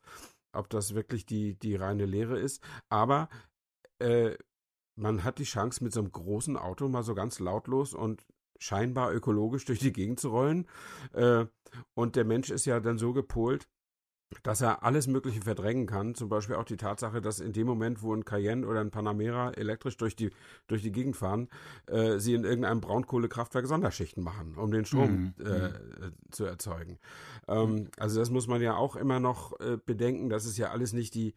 [0.53, 2.63] ob das wirklich die, die reine Lehre ist.
[2.89, 3.29] Aber
[3.99, 4.35] äh,
[4.95, 8.25] man hat die Chance, mit so einem großen Auto mal so ganz lautlos und
[8.59, 10.67] scheinbar ökologisch durch die Gegend zu rollen.
[11.13, 11.45] Äh,
[11.93, 13.67] und der Mensch ist ja dann so gepolt,
[14.43, 16.15] dass er alles Mögliche verdrängen kann.
[16.15, 19.51] Zum Beispiel auch die Tatsache, dass in dem Moment, wo ein Cayenne oder ein Panamera
[19.51, 20.31] elektrisch durch die,
[20.67, 21.47] durch die Gegend fahren,
[21.87, 25.45] äh, sie in irgendeinem Braunkohlekraftwerk Sonderschichten machen, um den Strom mhm.
[25.45, 26.13] äh, mhm.
[26.31, 26.99] zu erzeugen.
[27.47, 30.29] Ähm, also das muss man ja auch immer noch äh, bedenken.
[30.29, 31.33] Das ist ja alles nicht die,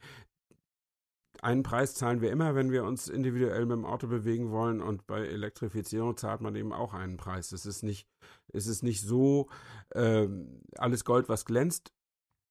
[1.42, 5.06] einen Preis zahlen wir immer, wenn wir uns individuell mit dem Auto bewegen wollen und
[5.06, 7.52] bei Elektrifizierung zahlt man eben auch einen Preis.
[7.52, 8.06] Es ist nicht,
[8.52, 9.48] es ist nicht so
[9.90, 10.28] äh,
[10.76, 11.92] alles Gold, was glänzt,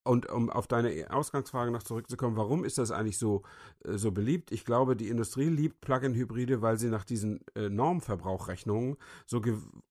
[0.10, 3.44] und um auf deine Ausgangsfrage noch zurückzukommen, warum ist das eigentlich so,
[3.86, 4.52] äh, so beliebt?
[4.52, 9.40] Ich glaube, die Industrie liebt Plug-in-Hybride, weil sie nach diesen äh, Normverbrauchrechnungen so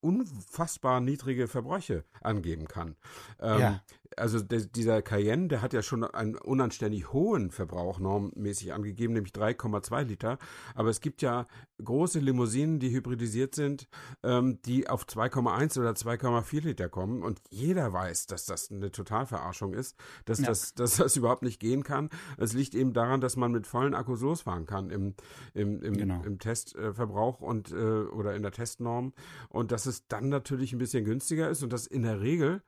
[0.00, 2.96] unfassbar niedrige Verbräuche angeben kann.
[3.38, 3.80] Ähm, ja
[4.16, 9.32] also der, dieser Cayenne, der hat ja schon einen unanständig hohen Verbrauch normmäßig angegeben, nämlich
[9.32, 10.38] 3,2 Liter.
[10.74, 11.46] Aber es gibt ja
[11.82, 13.88] große Limousinen, die hybridisiert sind,
[14.22, 17.22] ähm, die auf 2,1 oder 2,4 Liter kommen.
[17.22, 20.46] Und jeder weiß, dass das eine Totalverarschung ist, dass, ja.
[20.46, 22.10] das, dass das überhaupt nicht gehen kann.
[22.36, 25.14] Es liegt eben daran, dass man mit vollen Akkus losfahren kann im,
[25.54, 26.22] im, im, genau.
[26.22, 29.12] im Testverbrauch und äh, oder in der Testnorm.
[29.48, 32.62] Und dass es dann natürlich ein bisschen günstiger ist und dass in der Regel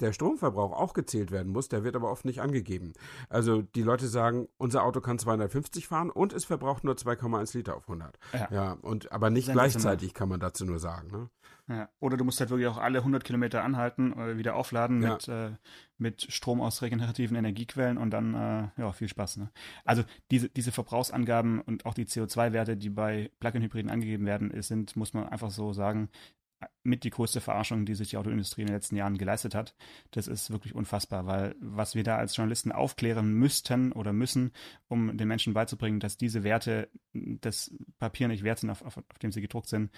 [0.00, 2.92] der Stromverbrauch auch gezählt werden muss, der wird aber oft nicht angegeben.
[3.28, 7.76] Also die Leute sagen, unser Auto kann 250 fahren und es verbraucht nur 2,1 Liter
[7.76, 8.18] auf 100.
[8.32, 11.10] Ja, ja und aber nicht gleichzeitig kann man dazu nur sagen.
[11.10, 11.30] Ne?
[11.68, 11.88] Ja.
[11.98, 15.14] Oder du musst halt wirklich auch alle 100 Kilometer anhalten, oder wieder aufladen ja.
[15.14, 15.50] mit, äh,
[15.98, 19.38] mit Strom aus regenerativen Energiequellen und dann, äh, ja, viel Spaß.
[19.38, 19.50] Ne?
[19.84, 25.12] Also diese, diese Verbrauchsangaben und auch die CO2-Werte, die bei Plug-in-Hybriden angegeben werden, sind, muss
[25.12, 26.08] man einfach so sagen,
[26.82, 29.74] mit die größte Verarschung, die sich die Autoindustrie in den letzten Jahren geleistet hat.
[30.12, 34.52] Das ist wirklich unfassbar, weil was wir da als Journalisten aufklären müssten oder müssen,
[34.88, 39.18] um den Menschen beizubringen, dass diese Werte das Papier nicht wert sind, auf, auf, auf
[39.22, 39.90] dem sie gedruckt sind,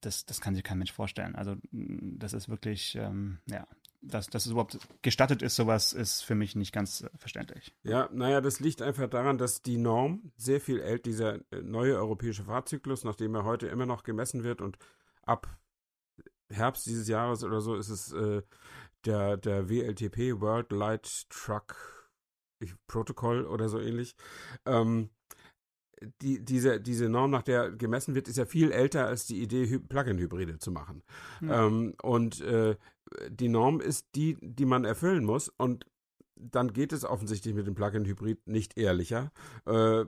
[0.00, 1.34] das, das kann sich kein Mensch vorstellen.
[1.34, 3.66] Also das ist wirklich, ähm, ja,
[4.00, 7.74] dass, dass es überhaupt gestattet ist, sowas ist für mich nicht ganz äh, verständlich.
[7.82, 11.96] Ja, naja, das liegt einfach daran, dass die Norm sehr viel älter, dieser äh, neue
[11.96, 14.78] europäische Fahrzyklus, nachdem er heute immer noch gemessen wird und
[15.22, 15.59] ab
[16.50, 18.42] Herbst dieses Jahres oder so ist es äh,
[19.04, 21.76] der, der WLTP, World Light Truck
[22.86, 24.14] Protocol oder so ähnlich.
[24.66, 25.10] Ähm,
[26.22, 29.78] die, diese, diese Norm, nach der gemessen wird, ist ja viel älter als die Idee,
[29.78, 31.02] Plug-in-Hybride zu machen.
[31.40, 31.50] Mhm.
[31.50, 32.76] Ähm, und äh,
[33.28, 35.48] die Norm ist die, die man erfüllen muss.
[35.48, 35.86] Und
[36.36, 39.30] dann geht es offensichtlich mit dem Plug-in-Hybrid nicht ehrlicher.
[39.66, 40.04] Äh,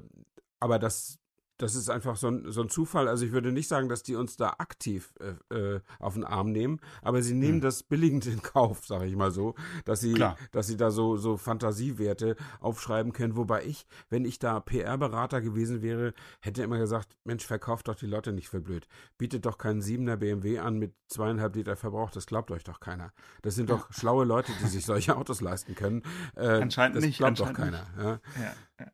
[0.61, 1.19] aber das
[1.62, 3.07] das ist einfach so ein, so ein Zufall.
[3.07, 6.51] Also ich würde nicht sagen, dass die uns da aktiv äh, äh auf den Arm
[6.51, 7.61] nehmen, aber sie nehmen hm.
[7.61, 10.14] das billigend in Kauf, sage ich mal so, dass sie,
[10.51, 13.37] dass sie da so, so Fantasiewerte aufschreiben können.
[13.37, 18.07] Wobei ich, wenn ich da PR-Berater gewesen wäre, hätte immer gesagt, Mensch, verkauft doch die
[18.07, 18.88] Leute nicht für blöd.
[19.16, 23.12] Bietet doch keinen 7er BMW an mit zweieinhalb Liter Verbrauch, das glaubt euch doch keiner.
[23.42, 26.03] Das sind doch schlaue Leute, die sich solche Autos leisten können.
[26.35, 27.18] Äh, anscheinend das nicht.
[27.18, 27.87] glaubt doch keiner.
[27.96, 28.20] Ja?
[28.40, 28.87] Ja, ja.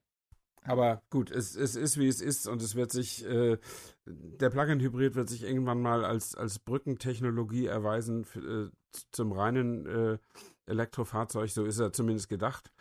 [0.68, 3.58] Aber gut, es, es ist, wie es ist und es wird sich, äh,
[4.06, 8.70] der Plug-in-Hybrid wird sich irgendwann mal als, als Brückentechnologie erweisen für, äh,
[9.12, 10.18] zum reinen äh,
[10.66, 12.72] Elektrofahrzeug, so ist er zumindest gedacht.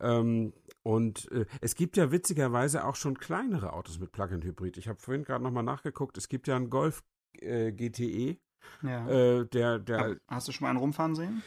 [0.00, 4.76] Ähm, und äh, es gibt ja witzigerweise auch schon kleinere Autos mit Plug-in-Hybrid.
[4.76, 7.02] Ich habe vorhin gerade nochmal nachgeguckt, es gibt ja einen Golf
[7.38, 8.38] äh, GTE.
[8.82, 9.08] Ja.
[9.08, 11.42] Äh, der, der, Hast du schon mal einen rumfahren sehen?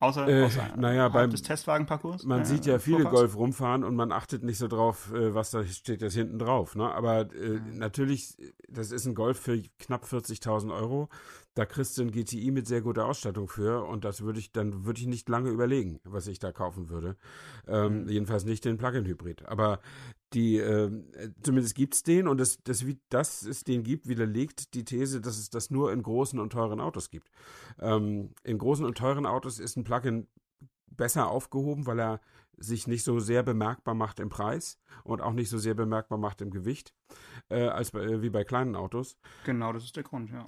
[0.00, 2.24] Außer, äh, außer naja, beim des Testwagenparcours?
[2.24, 3.16] Man äh, sieht ja viele Vorfahrts?
[3.20, 6.74] Golf rumfahren und man achtet nicht so drauf, äh, was da steht jetzt hinten drauf.
[6.74, 6.92] Ne?
[6.92, 8.36] Aber äh, natürlich,
[8.68, 11.08] das ist ein Golf für knapp 40.000 Euro.
[11.54, 14.84] Da kriegst du ein GTI mit sehr guter Ausstattung für und das würde ich, dann
[14.84, 17.16] würde ich nicht lange überlegen, was ich da kaufen würde.
[17.66, 18.08] Ähm, mhm.
[18.08, 19.46] Jedenfalls nicht den Plug-in-Hybrid.
[19.46, 19.80] Aber
[20.32, 20.90] die, äh,
[21.42, 25.20] zumindest gibt es den und das, das, wie das es den gibt, widerlegt die These,
[25.20, 27.30] dass es das nur in großen und teuren Autos gibt.
[27.78, 30.26] Ähm, in großen und teuren Autos ist ein Plug-in
[30.90, 32.20] besser aufgehoben, weil er
[32.56, 36.40] sich nicht so sehr bemerkbar macht im Preis und auch nicht so sehr bemerkbar macht
[36.40, 36.94] im Gewicht,
[37.48, 39.16] äh, als bei, äh, wie bei kleinen Autos.
[39.44, 40.44] Genau, das ist der Grund, ja.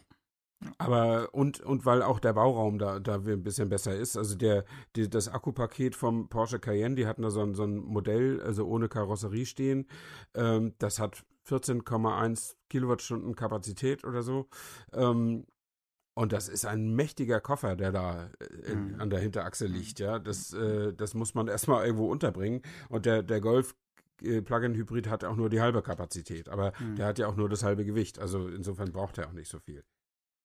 [0.78, 4.16] Aber und, und weil auch der Bauraum da, da ein bisschen besser ist.
[4.16, 4.64] Also der,
[4.94, 8.66] die, das Akkupaket vom Porsche Cayenne, die hatten da so ein, so ein Modell, also
[8.66, 9.86] ohne Karosserie stehen.
[10.34, 14.48] Ähm, das hat 14,1 Kilowattstunden Kapazität oder so.
[14.92, 15.46] Ähm,
[16.14, 19.00] und das ist ein mächtiger Koffer, der da äh, in, mhm.
[19.00, 20.18] an der Hinterachse liegt, ja.
[20.18, 22.62] Das, äh, das muss man erstmal irgendwo unterbringen.
[22.88, 23.76] Und der, der Golf
[24.22, 26.96] äh, Plug-in-Hybrid hat auch nur die halbe Kapazität, aber mhm.
[26.96, 28.18] der hat ja auch nur das halbe Gewicht.
[28.18, 29.84] Also insofern braucht er auch nicht so viel.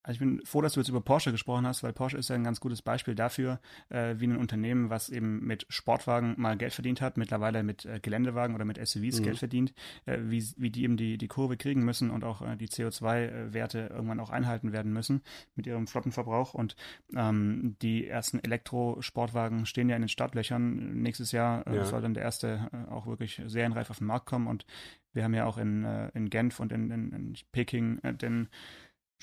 [0.04, 2.36] Also ich bin froh, dass du jetzt über Porsche gesprochen hast, weil Porsche ist ja
[2.36, 3.60] ein ganz gutes Beispiel dafür,
[3.90, 8.00] äh, wie ein Unternehmen, was eben mit Sportwagen mal Geld verdient hat, mittlerweile mit äh,
[8.02, 9.24] Geländewagen oder mit SUVs mhm.
[9.24, 9.74] Geld verdient,
[10.06, 13.90] äh, wie, wie die eben die, die Kurve kriegen müssen und auch äh, die CO2-Werte
[13.92, 15.22] irgendwann auch einhalten werden müssen
[15.56, 16.56] mit ihrem Flottenverbrauch.
[16.56, 16.76] Und
[17.16, 21.02] ähm, die ersten Elektrosportwagen stehen ja in den Startlöchern.
[21.02, 21.86] Nächstes Jahr äh, ja.
[21.86, 24.48] soll dann der erste äh, auch wirklich serienreif auf den Markt kommen.
[24.48, 24.66] Und
[25.14, 25.84] wir haben ja auch in,
[26.14, 28.48] in Genf und in, in, in Peking den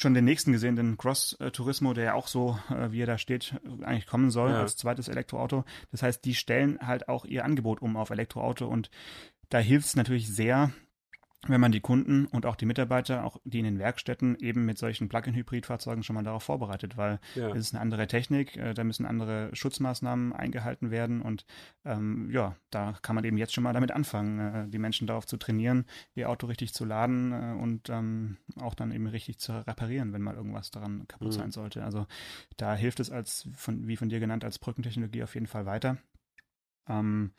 [0.00, 3.18] schon den nächsten gesehen, den Cross Turismo, der ja auch so, äh, wie er da
[3.18, 4.60] steht, eigentlich kommen soll ja.
[4.60, 5.64] als zweites Elektroauto.
[5.90, 8.90] Das heißt, die stellen halt auch ihr Angebot um auf Elektroauto und
[9.48, 10.72] da hilft es natürlich sehr,
[11.46, 14.76] wenn man die Kunden und auch die Mitarbeiter, auch die in den Werkstätten eben mit
[14.76, 17.48] solchen Plug-in-Hybrid-Fahrzeugen schon mal darauf vorbereitet, weil ja.
[17.50, 21.46] es ist eine andere Technik, äh, da müssen andere Schutzmaßnahmen eingehalten werden und
[21.84, 25.26] ähm, ja, da kann man eben jetzt schon mal damit anfangen, äh, die Menschen darauf
[25.26, 29.52] zu trainieren, ihr Auto richtig zu laden äh, und ähm, auch dann eben richtig zu
[29.64, 31.32] reparieren, wenn mal irgendwas daran kaputt mhm.
[31.32, 31.84] sein sollte.
[31.84, 32.06] Also
[32.56, 35.98] da hilft es als, von, wie von dir genannt, als Brückentechnologie auf jeden Fall weiter.
[36.88, 37.32] Ähm,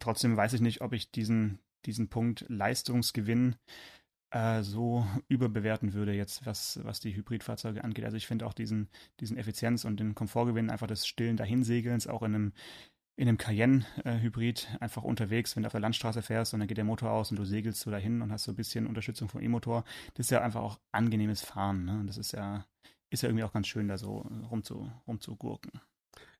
[0.00, 3.56] trotzdem weiß ich nicht, ob ich diesen diesen Punkt Leistungsgewinn
[4.30, 8.04] äh, so überbewerten würde, jetzt was, was die Hybridfahrzeuge angeht.
[8.04, 8.88] Also ich finde auch diesen,
[9.20, 12.52] diesen Effizienz- und den Komfortgewinn einfach des stillen Dahinsegelns auch in einem
[13.18, 16.76] in einem Cayenne-Hybrid äh, einfach unterwegs, wenn du auf der Landstraße fährst und dann geht
[16.76, 19.40] der Motor aus und du segelst so dahin und hast so ein bisschen Unterstützung vom
[19.40, 19.84] E-Motor.
[20.14, 21.86] Das ist ja einfach auch angenehmes Fahren.
[21.86, 22.04] Ne?
[22.06, 22.66] Das ist ja,
[23.08, 24.18] ist ja irgendwie auch ganz schön, da so
[24.50, 25.80] rumzu, rumzugurken.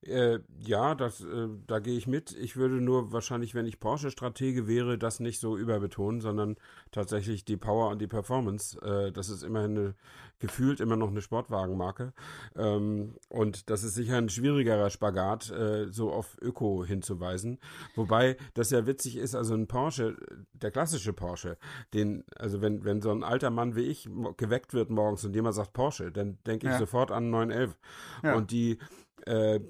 [0.06, 2.32] Äh, ja, das, äh, da gehe ich mit.
[2.32, 6.56] Ich würde nur wahrscheinlich, wenn ich Porsche-Stratege wäre, das nicht so überbetonen, sondern
[6.92, 8.80] tatsächlich die Power und die Performance.
[8.80, 9.94] Äh, das ist immerhin eine,
[10.38, 12.12] gefühlt immer noch eine Sportwagenmarke.
[12.56, 17.58] Ähm, und das ist sicher ein schwierigerer Spagat, äh, so auf Öko hinzuweisen.
[17.96, 20.16] Wobei das ja witzig ist, also ein Porsche,
[20.52, 21.56] der klassische Porsche,
[21.94, 25.54] den, also wenn, wenn so ein alter Mann wie ich geweckt wird morgens und jemand
[25.54, 26.78] sagt Porsche, dann denke ich ja.
[26.78, 27.76] sofort an 911.
[28.22, 28.34] Ja.
[28.36, 28.78] Und die
[29.24, 29.60] äh,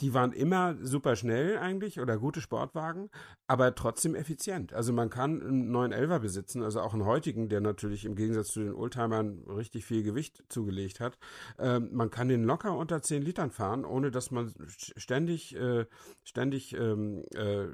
[0.00, 3.10] die waren immer super schnell eigentlich oder gute Sportwagen,
[3.46, 4.74] aber trotzdem effizient.
[4.74, 8.60] Also man kann einen 911er besitzen, also auch einen heutigen, der natürlich im Gegensatz zu
[8.60, 11.18] den Oldtimern richtig viel Gewicht zugelegt hat.
[11.58, 15.86] Ähm, man kann den locker unter 10 Litern fahren, ohne dass man ständig, äh,
[16.24, 17.66] ständig ähm, äh,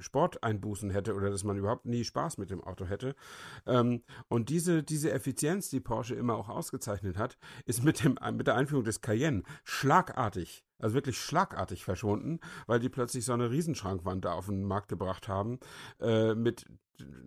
[0.00, 3.16] Sporteinbußen hätte oder dass man überhaupt nie Spaß mit dem Auto hätte.
[3.66, 8.46] Ähm, und diese, diese Effizienz, die Porsche immer auch ausgezeichnet hat, ist mit, dem, mit
[8.46, 14.24] der Einführung des Cayenne schlagartig also wirklich schlagartig verschwunden, weil die plötzlich so eine Riesenschrankwand
[14.24, 15.58] da auf den Markt gebracht haben,
[16.00, 16.66] äh, mit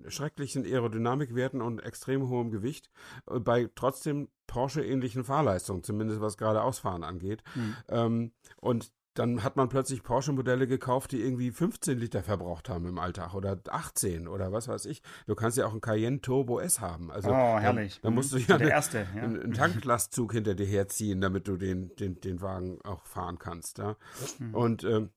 [0.08, 2.90] schrecklichen Aerodynamikwerten und extrem hohem Gewicht,
[3.28, 7.44] äh, bei trotzdem Porsche-ähnlichen Fahrleistungen, zumindest was gerade Ausfahren angeht.
[7.56, 7.76] Mhm.
[7.90, 13.00] Ähm, und dann hat man plötzlich Porsche-Modelle gekauft, die irgendwie 15 Liter verbraucht haben im
[13.00, 15.02] Alltag oder 18 oder was weiß ich.
[15.26, 17.10] Du kannst ja auch einen Cayenne Turbo S haben.
[17.12, 18.00] Also, oh, herrlich.
[18.02, 19.24] Da musst du ja, der erste, ja.
[19.24, 23.78] einen, Tanklastzug hinter dir herziehen, damit du den, den, den Wagen auch fahren kannst.
[23.78, 23.96] Ja?
[24.40, 24.54] Mhm.
[24.54, 25.10] Und ähm,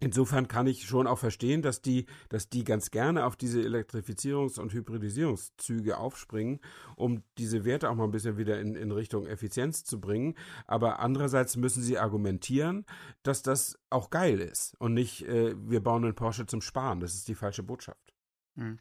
[0.00, 4.58] Insofern kann ich schon auch verstehen, dass die, dass die ganz gerne auf diese Elektrifizierungs-
[4.58, 6.60] und Hybridisierungszüge aufspringen,
[6.96, 10.34] um diese Werte auch mal ein bisschen wieder in, in Richtung Effizienz zu bringen.
[10.66, 12.86] Aber andererseits müssen sie argumentieren,
[13.22, 17.00] dass das auch geil ist und nicht, äh, wir bauen einen Porsche zum Sparen.
[17.00, 18.14] Das ist die falsche Botschaft.
[18.56, 18.78] Hm.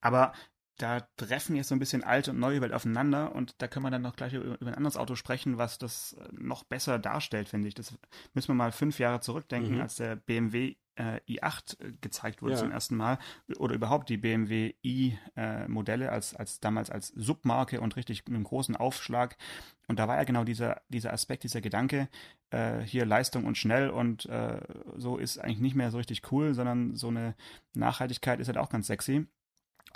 [0.00, 0.32] Aber
[0.78, 3.90] da treffen jetzt so ein bisschen alte und neue Welt aufeinander und da können wir
[3.90, 7.48] dann noch gleich über, über ein anderes Auto sprechen, was das äh, noch besser darstellt,
[7.48, 7.74] finde ich.
[7.74, 7.96] Das
[8.34, 9.80] müssen wir mal fünf Jahre zurückdenken, mhm.
[9.80, 12.58] als der BMW äh, i8 äh, gezeigt wurde ja.
[12.58, 13.18] zum ersten Mal
[13.58, 18.44] oder überhaupt die BMW i-Modelle äh, als, als damals als Submarke und richtig mit einem
[18.44, 19.36] großen Aufschlag.
[19.88, 22.08] Und da war ja genau dieser, dieser Aspekt, dieser Gedanke,
[22.50, 24.60] äh, hier Leistung und schnell und äh,
[24.96, 27.34] so ist eigentlich nicht mehr so richtig cool, sondern so eine
[27.74, 29.26] Nachhaltigkeit ist halt auch ganz sexy.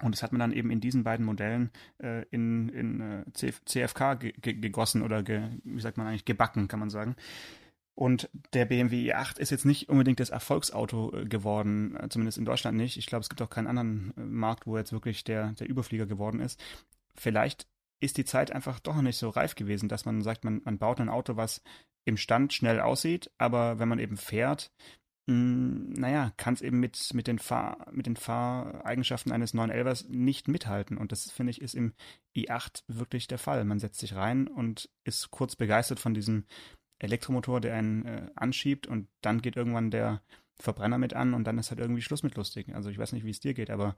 [0.02, 4.14] Und das hat man dann eben in diesen beiden Modellen äh, in, in äh, CFK
[4.18, 7.16] ge gegossen oder ge wie sagt man eigentlich gebacken, kann man sagen.
[7.96, 12.44] Und der BMW i8 ist jetzt nicht unbedingt das Erfolgsauto äh, geworden, äh, zumindest in
[12.44, 12.98] Deutschland nicht.
[12.98, 16.04] Ich glaube, es gibt auch keinen anderen äh, Markt, wo jetzt wirklich der, der Überflieger
[16.04, 16.62] geworden ist.
[17.14, 17.66] Vielleicht
[18.00, 20.76] ist die Zeit einfach doch noch nicht so reif gewesen, dass man sagt, man, man
[20.76, 21.62] baut ein Auto, was
[22.04, 24.70] im Stand schnell aussieht, aber wenn man eben fährt,
[25.28, 30.46] hm, naja, kann es eben mit, mit, den Fahr, mit den Fahreigenschaften eines 911ers nicht
[30.46, 30.96] mithalten.
[30.96, 31.94] Und das, finde ich, ist im
[32.36, 33.64] i8 wirklich der Fall.
[33.64, 36.44] Man setzt sich rein und ist kurz begeistert von diesem
[36.98, 40.22] Elektromotor, der einen äh, anschiebt und dann geht irgendwann der
[40.54, 42.74] Verbrenner mit an und dann ist halt irgendwie Schluss mit lustig.
[42.74, 43.96] Also ich weiß nicht, wie es dir geht, aber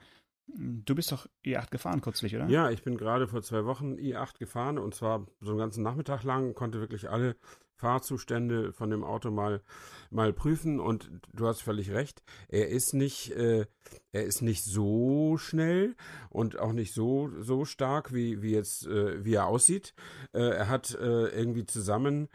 [0.51, 2.49] hm, du bist doch i8 gefahren kürzlich, oder?
[2.49, 6.25] Ja, ich bin gerade vor zwei Wochen i8 gefahren und zwar so einen ganzen Nachmittag
[6.25, 7.37] lang, konnte wirklich alle
[7.79, 9.63] Fahrzustände von dem Auto mal,
[10.11, 13.67] mal prüfen und du hast völlig recht, er ist nicht, äh,
[14.13, 15.95] er ist nicht so schnell
[16.29, 19.95] und auch nicht so, so stark, wie, wie jetzt, äh, wie er aussieht.
[20.33, 22.29] Äh, er hat äh, irgendwie zusammen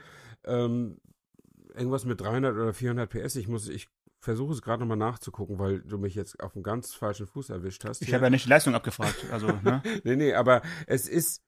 [0.46, 1.00] ähm,
[1.76, 3.36] irgendwas mit 300 oder 400 PS.
[3.36, 6.94] Ich muss, ich versuche es gerade nochmal nachzugucken, weil du mich jetzt auf einem ganz
[6.94, 8.02] falschen Fuß erwischt hast.
[8.02, 9.26] Ich habe ja nicht die Leistung abgefragt.
[9.32, 9.84] Also, ne?
[10.06, 11.44] nee, nee, aber es ist,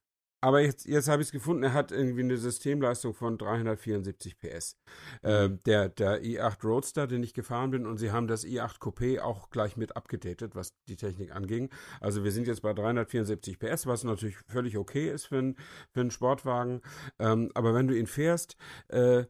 [0.46, 4.78] aber jetzt, jetzt habe ich es gefunden, er hat irgendwie eine Systemleistung von 374 PS.
[5.24, 9.22] Äh, der, der i8 Roadster, den ich gefahren bin, und sie haben das i8 Coupé
[9.22, 11.72] auch gleich mit abgedatet, was die Technik anging.
[12.00, 15.56] Also wir sind jetzt bei 374 PS, was natürlich völlig okay ist für, ein,
[15.90, 16.82] für einen Sportwagen.
[17.18, 18.56] Ähm, aber wenn du ihn fährst,
[18.90, 19.24] äh,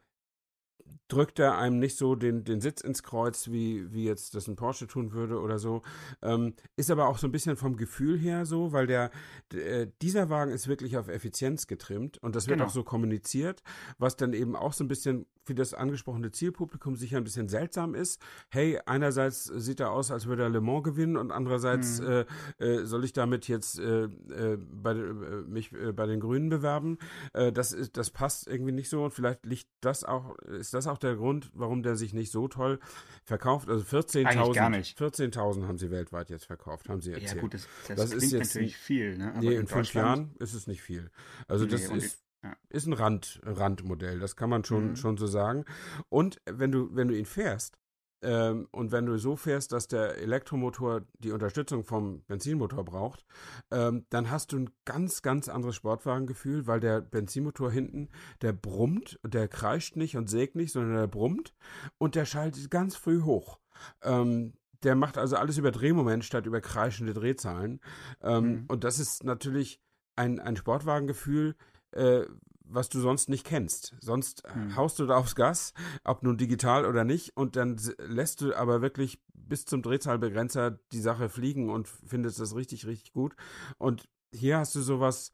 [1.07, 4.55] drückt er einem nicht so den, den Sitz ins Kreuz, wie, wie jetzt das ein
[4.55, 5.81] Porsche tun würde oder so.
[6.21, 9.11] Ähm, ist aber auch so ein bisschen vom Gefühl her so, weil der,
[9.51, 12.69] der dieser Wagen ist wirklich auf Effizienz getrimmt und das wird genau.
[12.69, 13.61] auch so kommuniziert,
[13.97, 17.93] was dann eben auch so ein bisschen für das angesprochene Zielpublikum sicher ein bisschen seltsam
[17.93, 18.19] ist.
[18.49, 22.25] Hey, einerseits sieht er aus, als würde er Le Mans gewinnen und andererseits mhm.
[22.59, 25.03] äh, äh, soll ich damit jetzt äh, äh bei, äh,
[25.47, 26.97] mich äh, bei den Grünen bewerben.
[27.33, 30.94] das, ist, das passt irgendwie nicht so und vielleicht liegt das auch, ist das auch
[30.97, 32.79] der Grund, warum der sich nicht so toll
[33.23, 33.69] verkauft.
[33.69, 37.35] Also 14.000 14 haben sie weltweit jetzt verkauft, haben sie erzählt.
[37.35, 39.17] Ja gut, das, das, das ist jetzt natürlich viel.
[39.17, 39.31] Ne?
[39.31, 41.11] Aber nee, in, in fünf Jahren ist es nicht viel.
[41.47, 42.55] Also nee, das ist ja.
[42.69, 44.95] Ist ein Rand, Randmodell, das kann man schon, mhm.
[44.95, 45.65] schon so sagen.
[46.09, 47.79] Und wenn du, wenn du ihn fährst,
[48.25, 53.23] ähm, und wenn du so fährst, dass der Elektromotor die Unterstützung vom Benzinmotor braucht,
[53.71, 58.09] ähm, dann hast du ein ganz, ganz anderes Sportwagengefühl, weil der Benzinmotor hinten,
[58.41, 61.53] der brummt, der kreischt nicht und sägt nicht, sondern der brummt
[61.99, 63.59] und der schaltet ganz früh hoch.
[64.01, 67.79] Ähm, der macht also alles über Drehmoment statt über kreischende Drehzahlen.
[68.21, 68.65] Ähm, mhm.
[68.67, 69.79] Und das ist natürlich
[70.15, 71.55] ein, ein Sportwagengefühl,
[71.91, 72.23] äh,
[72.67, 73.95] was du sonst nicht kennst.
[73.99, 74.75] Sonst hm.
[74.75, 75.73] haust du da aufs Gas,
[76.03, 81.01] ob nun digital oder nicht, und dann lässt du aber wirklich bis zum Drehzahlbegrenzer die
[81.01, 83.35] Sache fliegen und findest das richtig, richtig gut.
[83.77, 85.31] Und hier hast du sowas,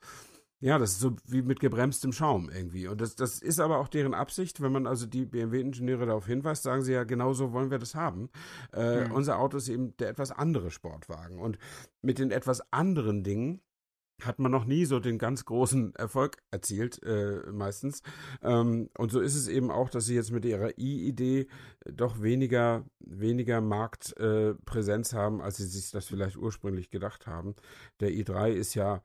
[0.60, 2.88] ja, das ist so wie mit gebremstem Schaum irgendwie.
[2.88, 6.64] Und das, das ist aber auch deren Absicht, wenn man also die BMW-Ingenieure darauf hinweist,
[6.64, 8.30] sagen sie ja, genau so wollen wir das haben.
[8.74, 9.12] Äh, mhm.
[9.14, 11.40] Unser Auto ist eben der etwas andere Sportwagen.
[11.40, 11.58] Und
[12.02, 13.62] mit den etwas anderen Dingen
[14.26, 18.02] hat man noch nie so den ganz großen Erfolg erzielt, äh, meistens.
[18.44, 21.48] Ähm, und so ist es eben auch, dass sie jetzt mit ihrer i-Idee
[21.86, 27.56] doch weniger, weniger Marktpräsenz äh, haben, als sie sich das vielleicht ursprünglich gedacht haben.
[28.00, 29.02] Der i3 ist ja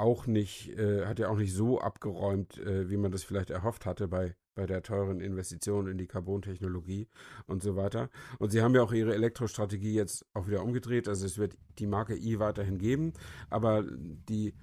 [0.00, 3.86] auch nicht, äh, hat ja auch nicht so abgeräumt, äh, wie man das vielleicht erhofft
[3.86, 7.08] hatte bei bei der teuren Investition in die Carbontechnologie
[7.46, 8.10] und so weiter.
[8.38, 11.08] Und sie haben ja auch ihre Elektrostrategie jetzt auch wieder umgedreht.
[11.08, 13.14] Also es wird die Marke i weiterhin geben,
[13.48, 14.54] aber die,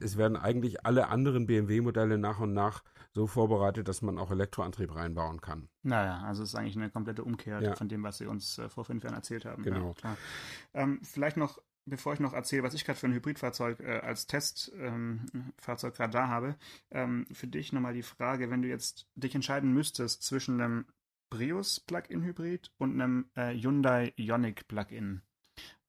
[0.00, 2.82] es werden eigentlich alle anderen BMW-Modelle nach und nach
[3.14, 5.68] so vorbereitet, dass man auch Elektroantrieb reinbauen kann.
[5.82, 7.74] Naja, also es ist eigentlich eine komplette Umkehr ja.
[7.74, 9.62] von dem, was Sie uns äh, vor fünf Jahren erzählt haben.
[9.62, 9.94] Genau.
[10.02, 10.16] Ja,
[10.74, 14.26] ähm, vielleicht noch, bevor ich noch erzähle, was ich gerade für ein Hybridfahrzeug äh, als
[14.26, 16.56] Testfahrzeug ähm, gerade da habe,
[16.90, 20.86] ähm, für dich nochmal die Frage, wenn du jetzt dich entscheiden müsstest zwischen einem
[21.30, 25.22] Prius Plug-in Hybrid und einem äh, Hyundai Ioniq Plug-in.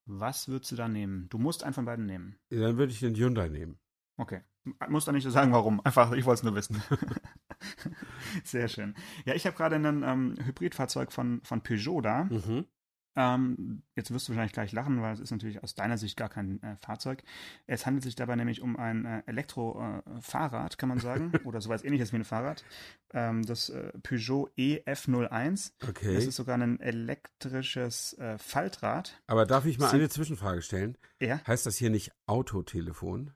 [0.05, 1.27] Was würdest du da nehmen?
[1.29, 2.37] Du musst einen von beiden nehmen.
[2.49, 3.79] Ja, dann würde ich den Hyundai nehmen.
[4.17, 4.41] Okay.
[4.87, 5.81] Muss da nicht so sagen, warum.
[5.83, 6.81] Einfach, ich wollte es nur wissen.
[8.43, 8.95] Sehr schön.
[9.25, 12.25] Ja, ich habe gerade ein ähm, Hybridfahrzeug von, von Peugeot da.
[12.25, 12.65] Mhm.
[13.15, 16.29] Ähm, jetzt wirst du wahrscheinlich gleich lachen, weil es ist natürlich aus deiner Sicht gar
[16.29, 17.23] kein äh, Fahrzeug.
[17.67, 21.83] Es handelt sich dabei nämlich um ein äh, Elektrofahrrad, äh, kann man sagen, oder sowas
[21.83, 22.63] ähnliches wie ein Fahrrad.
[23.11, 25.73] Ähm, das äh, Peugeot EF01.
[25.87, 26.15] Okay.
[26.15, 29.21] Das ist sogar ein elektrisches äh, Faltrad.
[29.27, 30.97] Aber darf ich mal Sie eine Zwischenfrage stellen?
[31.19, 31.39] Ja.
[31.45, 33.31] Heißt das hier nicht Autotelefon?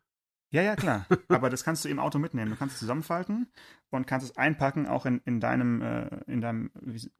[0.50, 1.06] Ja, ja, klar.
[1.28, 2.52] Aber das kannst du im Auto mitnehmen.
[2.52, 3.48] Du kannst es zusammenfalten
[3.90, 6.72] und kannst es einpacken, auch in, in deinem, äh, in deinem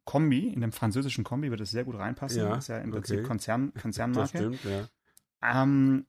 [0.04, 2.42] Kombi, in dem französischen Kombi wird es sehr gut reinpassen.
[2.42, 3.26] Ja, das ist ja im Prinzip okay.
[3.26, 4.32] Konzern, Konzernmarke.
[4.32, 4.88] Das stimmt, ja.
[5.42, 6.06] Ähm,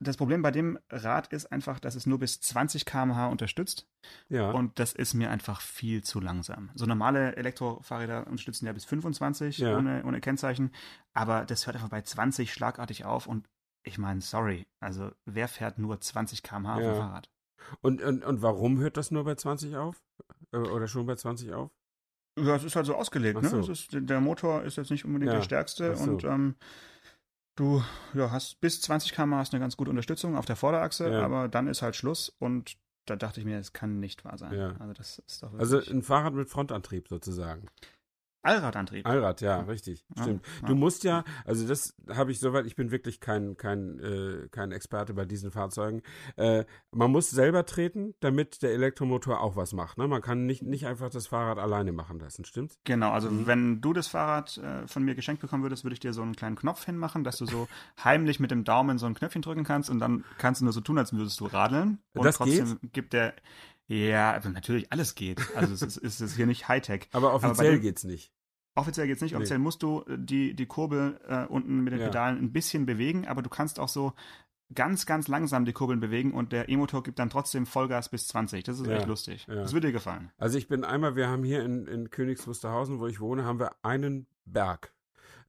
[0.00, 3.88] das Problem bei dem Rad ist einfach, dass es nur bis 20 km/h unterstützt.
[4.28, 4.52] Ja.
[4.52, 6.70] Und das ist mir einfach viel zu langsam.
[6.74, 9.76] So normale Elektrofahrräder unterstützen ja bis 25 ja.
[9.76, 10.70] Ohne, ohne Kennzeichen.
[11.14, 13.48] Aber das hört einfach bei 20 schlagartig auf und
[13.88, 17.30] ich meine, sorry, also wer fährt nur 20 km/h auf dem Fahrrad?
[17.80, 20.00] Und, und, und warum hört das nur bei 20 auf?
[20.52, 21.70] Äh, oder schon bei 20 auf?
[22.38, 23.42] Ja, es ist halt so ausgelegt.
[23.42, 23.48] Ne?
[23.48, 23.72] So.
[23.72, 25.38] Ist, der Motor ist jetzt nicht unbedingt ja.
[25.38, 26.04] der stärkste so.
[26.04, 26.54] und ähm,
[27.56, 27.82] du
[28.14, 31.22] ja, hast bis 20 km hast eine ganz gute Unterstützung auf der Vorderachse, ja.
[31.22, 34.54] aber dann ist halt Schluss und da dachte ich mir, es kann nicht wahr sein.
[34.54, 34.76] Ja.
[34.78, 37.66] Also das ist doch Also ein Fahrrad mit Frontantrieb sozusagen.
[38.42, 39.04] Allradantrieb.
[39.04, 40.46] Allrad, ja, richtig, stimmt.
[40.62, 44.48] Ja, du musst ja, also das habe ich soweit, ich bin wirklich kein, kein, äh,
[44.50, 46.02] kein Experte bei diesen Fahrzeugen.
[46.36, 49.98] Äh, man muss selber treten, damit der Elektromotor auch was macht.
[49.98, 50.06] Ne?
[50.06, 52.78] Man kann nicht, nicht einfach das Fahrrad alleine machen lassen, stimmt's?
[52.84, 53.46] Genau, also mhm.
[53.46, 56.36] wenn du das Fahrrad äh, von mir geschenkt bekommen würdest, würde ich dir so einen
[56.36, 57.66] kleinen Knopf hinmachen, dass du so
[58.04, 60.80] heimlich mit dem Daumen so ein Knöpfchen drücken kannst und dann kannst du nur so
[60.80, 61.98] tun, als würdest du radeln.
[62.14, 62.92] Und das trotzdem geht?
[62.92, 63.34] gibt der
[63.88, 65.40] ja, also natürlich, alles geht.
[65.56, 67.08] Also es ist, es ist hier nicht Hightech.
[67.12, 68.32] Aber offiziell Aber geht's nicht.
[68.74, 69.34] Offiziell geht's nicht.
[69.34, 69.64] Offiziell nee.
[69.64, 72.06] musst du die, die Kurbel äh, unten mit den Ja.
[72.06, 74.12] Pedalen ein bisschen bewegen, aber du kannst auch so
[74.74, 78.62] ganz, ganz langsam die Kurbeln bewegen und der E-Motor gibt dann trotzdem Vollgas bis 20.
[78.64, 79.46] Das ist Ja, echt lustig.
[79.48, 79.54] ja.
[79.56, 80.30] Das würde dir gefallen.
[80.36, 83.58] Also ich bin einmal, wir haben hier in, in Königs Wusterhausen, wo ich wohne, haben
[83.58, 84.92] wir einen Berg.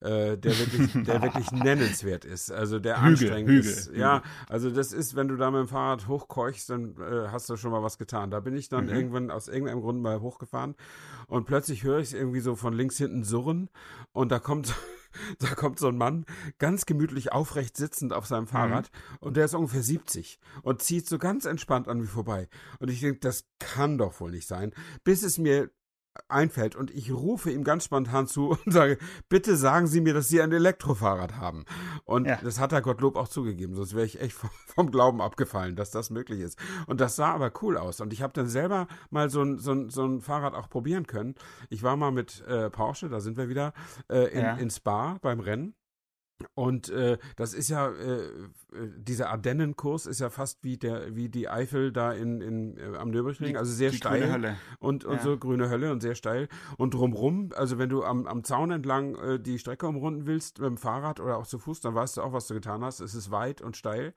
[0.02, 3.88] Äh, der wirklich, der wirklich nennenswert ist, also der Hügel, anstrengend Hügel, ist.
[3.90, 4.00] Hügel.
[4.00, 7.58] Ja, also das ist, wenn du da mit dem Fahrrad hochkeuchst, dann äh, hast du
[7.58, 8.32] schon mal was getan.
[8.32, 8.92] Da bin ich dann Mhm.
[8.92, 10.76] irgendwann aus irgendeinem Grund mal hochgefahren
[11.28, 13.70] und plötzlich höre ich irgendwie so von links hinten surren
[14.14, 14.74] und da kommt
[15.40, 16.26] da kommt so ein Mann
[16.60, 21.18] ganz gemütlich aufrecht sitzend auf seinem Fahrrad und der ist ungefähr 70 und zieht so
[21.18, 22.48] ganz entspannt an mir vorbei.
[22.80, 24.72] Und ich denke, das kann doch wohl nicht sein,
[25.04, 25.72] bis es mir
[26.28, 28.98] einfällt und ich rufe ihm ganz spontan zu und sage,
[29.30, 31.66] bitte sagen Sie mir, dass Sie ein Elektrofahrrad haben.
[32.06, 32.40] Und Ja.
[32.44, 34.34] das hat er Gottlob auch zugegeben, sonst wäre ich echt
[34.76, 36.58] vom, Glauben abgefallen, dass das möglich ist.
[36.88, 38.02] Und das sah aber cool aus.
[38.02, 41.06] Und ich habe dann selber mal so ein, so, ein, so ein Fahrrad auch probieren
[41.08, 41.36] können.
[41.70, 43.74] Ich war mal mit äh, Porsche, da sind wir wieder,
[44.10, 44.54] äh, in, Ja.
[44.56, 45.76] in Spa beim Rennen.
[46.56, 48.28] Und äh, das ist ja, äh, äh,
[48.97, 53.10] dieser Ardennenkurs ist ja fast wie der, wie die Eifel da in, in, äh, am
[53.12, 54.56] Nürburgring, also sehr die steil grüne Hölle.
[54.80, 55.21] und, und Ja.
[55.21, 56.47] so grüne Hölle und sehr steil.
[56.78, 60.69] Und drumrum, also wenn du am, am Zaun entlang äh, die Strecke umrunden willst, mit
[60.69, 62.99] dem Fahrrad oder auch zu Fuß, dann weißt du auch, was du getan hast.
[63.02, 64.13] Es ist weit und steil.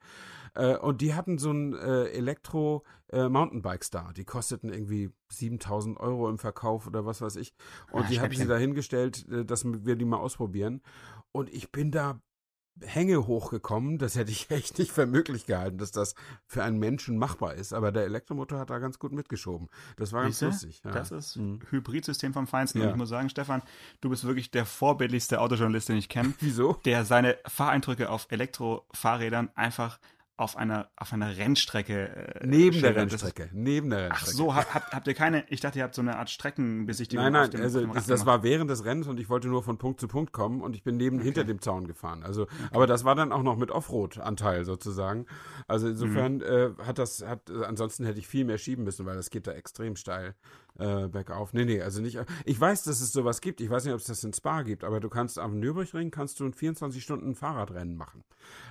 [0.55, 2.05] Äh, und die hatten so ein äh,
[3.11, 4.11] Elektro-Mountainbikes da.
[4.13, 7.53] Die kosteten irgendwie 7000 Euro im Verkauf oder was weiß ich.
[7.91, 8.49] Und Ah, die habe ich sie Schnäppchen.
[8.49, 10.81] da hingestellt, äh, dass wir die mal ausprobieren.
[11.33, 12.21] Und ich bin da
[12.81, 13.99] Hänge hochgekommen.
[13.99, 16.15] Das hätte ich echt nicht für möglich gehalten, dass das
[16.47, 17.71] für einen Menschen machbar ist.
[17.73, 19.67] Aber der Elektromotor hat da ganz gut mitgeschoben.
[19.97, 20.45] Das war ganz Siehste?
[20.67, 20.81] lustig.
[20.83, 20.91] Ja.
[20.91, 21.59] Das ist Mhm.
[21.69, 22.79] Hybridsystem vom Feinsten.
[22.79, 22.85] Ja.
[22.85, 23.61] Und ich muss sagen, Stefan,
[24.01, 26.73] du bist wirklich der vorbildlichste Autojournalist, den ich kenne, Wieso?
[26.85, 29.99] der seine Fahreindrücke auf Elektrofahrrädern einfach
[30.35, 32.93] auf einer, auf einer Rennstrecke äh, Neben der.
[32.93, 33.49] Das ist- Rennstrecke.
[33.53, 34.35] Neben der Ach Rennstrecke.
[34.37, 37.23] so, habt, habt, habt ihr keine, ich dachte, ihr habt so eine Art Streckenbesichtigung.
[37.25, 39.77] Nein, nein, dem- also das, das war während des Rennens und ich wollte nur von
[39.77, 42.23] Punkt zu Punkt kommen und ich bin neben hinter dem Zaun gefahren.
[42.23, 45.27] Also, aber das war dann auch noch mit Offroad-Anteil sozusagen.
[45.67, 46.41] Also insofern Mhm.
[46.41, 49.51] äh, hat das, hat, ansonsten hätte ich viel mehr schieben müssen, weil das geht da
[49.51, 50.35] extrem steil
[50.79, 51.53] äh, bergauf.
[51.53, 52.19] Nee, nee, also nicht.
[52.45, 53.61] Ich weiß, dass es sowas gibt.
[53.61, 56.39] Ich weiß nicht, ob es das in Spa gibt, aber du kannst am Nürburgring kannst
[56.39, 58.23] du ein 24 Stunden Fahrradrennen machen.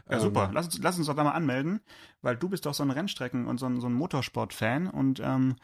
[0.09, 0.51] Ja, Ähm, super.
[0.53, 1.81] Lass uns, lass uns doch da mal anmelden,
[2.21, 5.57] weil du bist doch so ein Rennstrecken- und so ein, so ein Motorsport-Fan und ähm,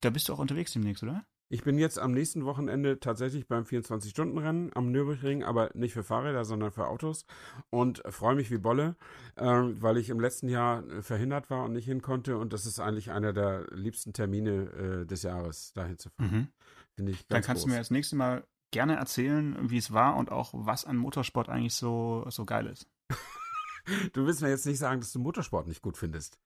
[0.00, 1.24] da bist du auch unterwegs demnächst, oder?
[1.50, 6.44] Ich bin jetzt am nächsten Wochenende tatsächlich beim 24-Stunden-Rennen am Nürburgring, aber nicht für Fahrräder,
[6.44, 7.24] sondern für Autos
[7.70, 8.96] und freue mich wie Bolle,
[9.36, 12.80] äh, weil ich im letzten Jahr verhindert war und nicht hin konnte und das ist
[12.80, 16.30] eigentlich einer der liebsten Termine äh, des Jahres, dahin zu fahren.
[16.30, 16.48] Mhm.
[16.94, 17.70] Finde ich Dann kannst groß.
[17.70, 21.48] du mir das nächste Mal gerne erzählen, wie es war und auch was an Motorsport
[21.48, 22.86] eigentlich so, so geil ist.
[24.12, 26.38] du willst mir jetzt nicht sagen, dass du Motorsport nicht gut findest.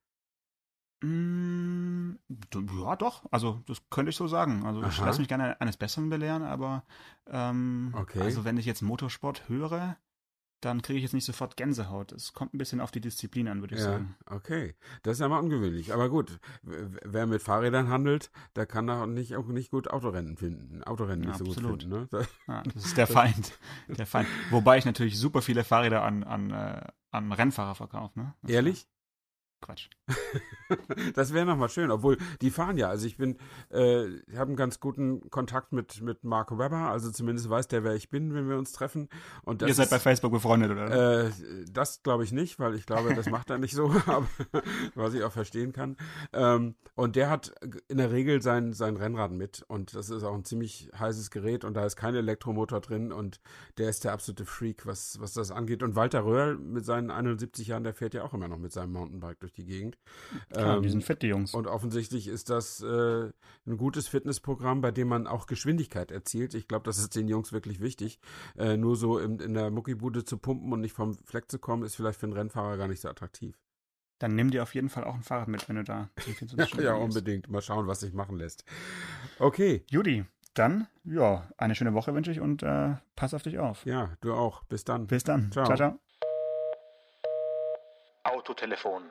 [1.03, 2.13] Mm,
[2.55, 3.25] ja, doch.
[3.31, 4.65] Also das könnte ich so sagen.
[4.65, 4.89] Also Aha.
[4.89, 6.85] ich lasse mich gerne eines Besseren belehren, aber
[7.27, 8.21] ähm, okay.
[8.21, 9.97] also wenn ich jetzt Motorsport höre,
[10.63, 12.13] dann kriege ich jetzt nicht sofort Gänsehaut.
[12.13, 14.15] Es kommt ein bisschen auf die Disziplin an, würde ich ja, sagen.
[14.27, 15.93] Okay, das ist ja mal ungewöhnlich.
[15.93, 20.85] Aber gut, wer mit Fahrrädern handelt, der kann da nicht, auch nicht gut Autorennen finden.
[20.85, 21.57] Autorennen ja, nicht absolut.
[21.57, 22.09] so gut finden.
[22.13, 22.27] Ne?
[22.47, 23.59] Ja, das ist der Feind.
[23.89, 24.29] der Feind.
[24.51, 28.19] Wobei ich natürlich super viele Fahrräder an, an, äh, an Rennfahrer verkaufe.
[28.19, 28.35] Ne?
[28.47, 28.87] Ehrlich?
[29.63, 29.89] Quatsch.
[31.15, 32.89] das wäre nochmal schön, obwohl die fahren ja.
[32.89, 33.39] Also ich bin,
[33.71, 37.85] äh, ich habe einen ganz guten Kontakt mit, mit Mark Webber, also zumindest weiß der,
[37.85, 39.09] wer ich bin, wenn wir uns treffen.
[39.43, 41.27] Und Ihr seid bei Facebook befreundet, oder?
[41.27, 41.31] Äh,
[41.71, 44.27] das glaube ich nicht, weil ich glaube, das macht er nicht so, aber,
[44.95, 45.97] was ich auch verstehen kann.
[46.33, 47.55] Ähm, und der hat
[47.89, 51.65] in der Regel sein, sein Rennrad mit und das ist auch ein ziemlich heißes Gerät
[51.65, 53.41] und da ist kein Elektromotor drin und
[53.79, 55.83] der ist der absolute Freak, was, was das angeht.
[55.83, 58.93] Und Walter Röhrl mit seinen 71 Jahren, der fährt ja auch immer noch mit seinem
[58.93, 59.99] Mountainbike durch die Gegend.
[60.51, 61.55] Klar, ähm, die sind fit, die Jungs.
[61.55, 63.31] Und offensichtlich ist das äh,
[63.67, 66.55] ein gutes Fitnessprogramm, bei dem man auch Geschwindigkeit erzielt.
[66.55, 68.19] Ich glaube, das ist den Jungs wirklich wichtig.
[68.57, 71.83] Äh, nur so in, in der Muckibude zu pumpen und nicht vom Fleck zu kommen,
[71.83, 73.59] ist vielleicht für einen Rennfahrer gar nicht so attraktiv.
[74.19, 76.09] Dann nimm dir auf jeden Fall auch ein Fahrrad mit, wenn du da
[76.57, 77.49] ja, ja, unbedingt.
[77.49, 78.65] Mal schauen, was sich machen lässt.
[79.41, 79.85] Okay.
[79.91, 80.25] Judy,
[80.55, 83.85] dann, ja, eine schöne Woche wünsche ich und äh, pass auf dich auf.
[83.85, 84.63] Ja, du auch.
[84.65, 85.07] Bis dann.
[85.07, 85.51] Bis dann.
[85.51, 85.77] Ciao, ciao.
[85.77, 85.99] ciao.
[88.25, 89.11] Autotelefon